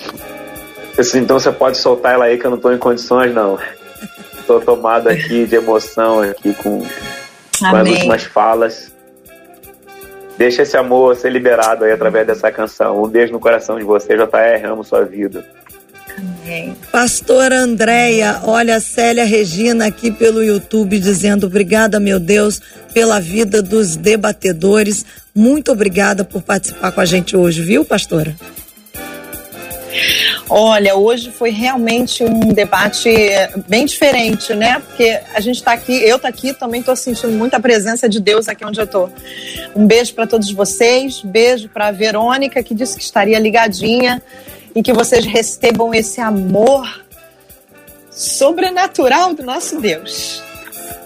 [1.16, 3.58] Então você pode soltar ela aí que eu não tô em condições, não.
[4.46, 6.86] tô tomado aqui de emoção aqui com,
[7.60, 8.93] com as últimas falas.
[10.38, 13.04] Deixa esse amor ser liberado aí através dessa canção.
[13.04, 15.46] Um beijo no coração de você, JR, amo sua vida.
[16.18, 16.76] Amém.
[16.92, 22.62] Pastora Andréia, olha a Célia Regina aqui pelo YouTube dizendo obrigada, meu Deus,
[22.94, 25.06] pela vida dos debatedores.
[25.34, 28.36] Muito obrigada por participar com a gente hoje, viu, pastora?
[30.50, 33.10] Olha, hoje foi realmente um debate
[33.68, 34.80] bem diferente, né?
[34.80, 38.48] Porque a gente está aqui, eu estou aqui, também estou sentindo muita presença de Deus
[38.48, 39.12] aqui onde eu estou.
[39.76, 44.22] Um beijo para todos vocês, beijo para a Verônica, que disse que estaria ligadinha
[44.76, 47.04] e que vocês recebam esse amor
[48.12, 50.44] sobrenatural do nosso Deus.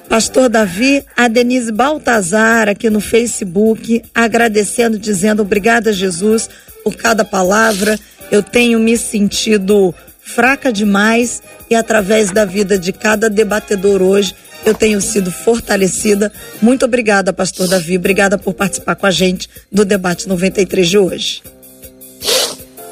[0.10, 6.50] Pastor Davi, a Denise Baltazar aqui no Facebook, agradecendo, dizendo obrigada, Jesus,
[6.84, 8.00] por cada palavra.
[8.32, 9.94] Eu tenho me sentido
[10.28, 16.32] fraca demais e através da vida de cada debatedor hoje, eu tenho sido fortalecida.
[16.62, 17.98] Muito obrigada, Pastor Davi.
[17.98, 21.42] Obrigada por participar com a gente do debate 93 de hoje.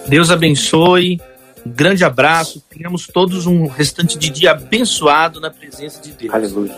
[0.07, 1.19] Deus abençoe.
[1.65, 2.63] Um grande abraço.
[2.69, 6.33] Tenhamos todos um restante de dia abençoado na presença de Deus.
[6.33, 6.75] Aleluia.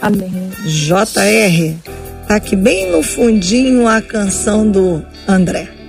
[0.00, 0.50] Amém.
[0.64, 1.90] JR,
[2.28, 5.79] tá aqui bem no fundinho a canção do André.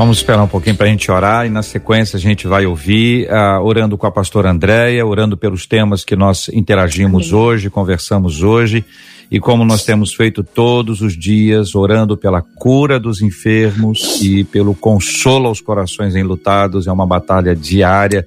[0.00, 3.28] Vamos esperar um pouquinho para a gente orar e na sequência a gente vai ouvir,
[3.28, 7.44] uh, orando com a pastora Andréia, orando pelos temas que nós interagimos Amém.
[7.44, 8.82] hoje, conversamos hoje
[9.30, 14.74] e como nós temos feito todos os dias, orando pela cura dos enfermos e pelo
[14.74, 18.26] consolo aos corações enlutados, é uma batalha diária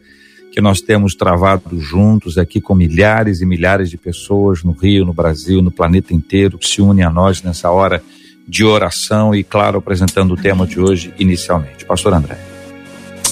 [0.52, 5.14] que nós temos travado juntos aqui com milhares e milhares de pessoas no Rio, no
[5.14, 8.00] Brasil, no planeta inteiro que se unem a nós nessa hora
[8.48, 11.86] de oração e, claro, apresentando o tema de hoje inicialmente.
[11.86, 12.38] Pastor André.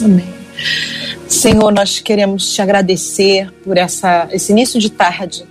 [0.02, 0.28] Amém.
[1.28, 5.46] Senhor, nós queremos te agradecer por essa, esse início de tarde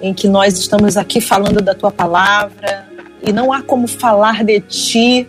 [0.00, 2.86] em que nós estamos aqui falando da tua palavra
[3.22, 5.28] e não há como falar de ti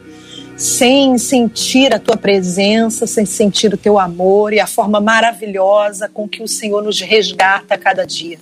[0.56, 6.28] sem sentir a tua presença, sem sentir o teu amor e a forma maravilhosa com
[6.28, 8.38] que o Senhor nos resgata a cada dia.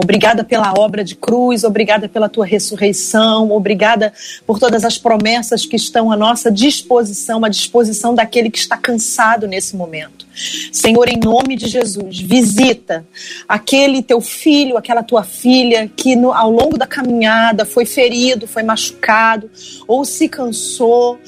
[0.00, 4.12] Obrigada pela obra de cruz, obrigada pela tua ressurreição, obrigada
[4.46, 9.48] por todas as promessas que estão à nossa disposição, à disposição daquele que está cansado
[9.48, 10.24] nesse momento.
[10.70, 13.04] Senhor, em nome de Jesus, visita
[13.48, 18.62] aquele teu filho, aquela tua filha que no, ao longo da caminhada foi ferido, foi
[18.62, 19.50] machucado
[19.88, 21.18] ou se cansou.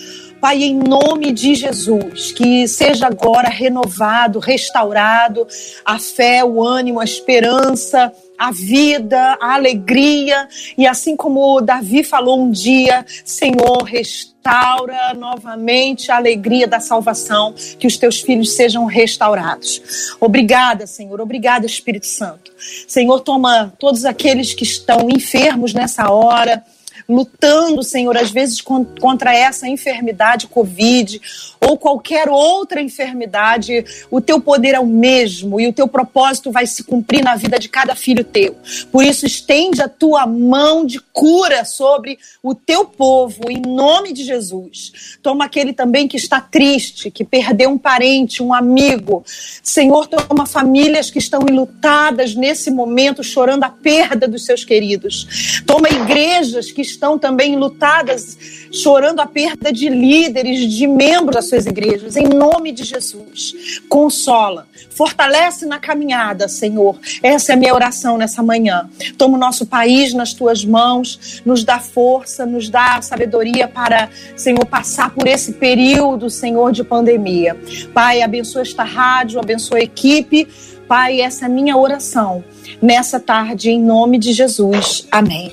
[0.40, 5.46] Pai, em nome de Jesus, que seja agora renovado, restaurado
[5.84, 10.48] a fé, o ânimo, a esperança a vida, a alegria.
[10.78, 17.86] E assim como Davi falou um dia, Senhor, restaura novamente a alegria da salvação, que
[17.86, 20.16] os teus filhos sejam restaurados.
[20.18, 21.20] Obrigada, Senhor.
[21.20, 22.50] Obrigada, Espírito Santo.
[22.88, 26.64] Senhor, toma todos aqueles que estão enfermos nessa hora
[27.10, 31.20] lutando, Senhor, às vezes contra essa enfermidade Covid
[31.60, 36.66] ou qualquer outra enfermidade, o teu poder é o mesmo e o teu propósito vai
[36.66, 38.56] se cumprir na vida de cada filho teu.
[38.92, 44.24] Por isso, estende a tua mão de cura sobre o teu povo, em nome de
[44.24, 45.18] Jesus.
[45.22, 49.24] Toma aquele também que está triste, que perdeu um parente, um amigo.
[49.62, 55.62] Senhor, toma famílias que estão enlutadas nesse momento, chorando a perda dos seus queridos.
[55.66, 58.36] Toma igrejas que estão também lutadas,
[58.72, 62.16] chorando a perda de líderes, de membros das suas igrejas.
[62.16, 66.98] Em nome de Jesus, consola, fortalece na caminhada, Senhor.
[67.22, 68.88] Essa é a minha oração nessa manhã.
[69.16, 74.64] Toma o nosso país nas tuas mãos, nos dá força, nos dá sabedoria para, Senhor,
[74.66, 77.56] passar por esse período, Senhor, de pandemia.
[77.94, 80.46] Pai, abençoa esta rádio, abençoa a equipe.
[80.86, 82.42] Pai, essa é a minha oração
[82.82, 85.06] nessa tarde, em nome de Jesus.
[85.10, 85.52] Amém.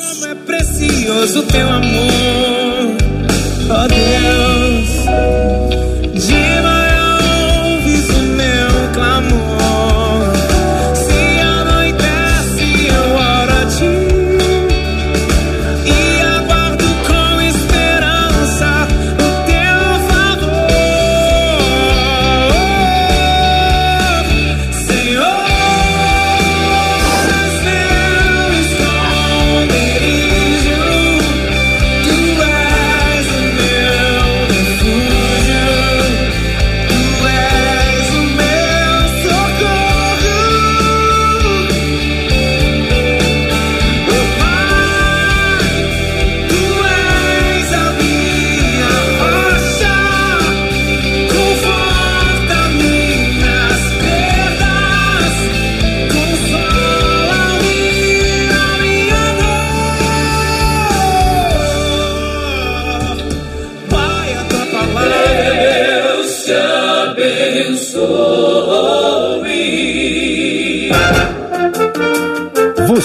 [0.00, 2.96] Como é precioso teu amor,
[3.68, 4.90] ó oh Deus.
[6.24, 6.60] De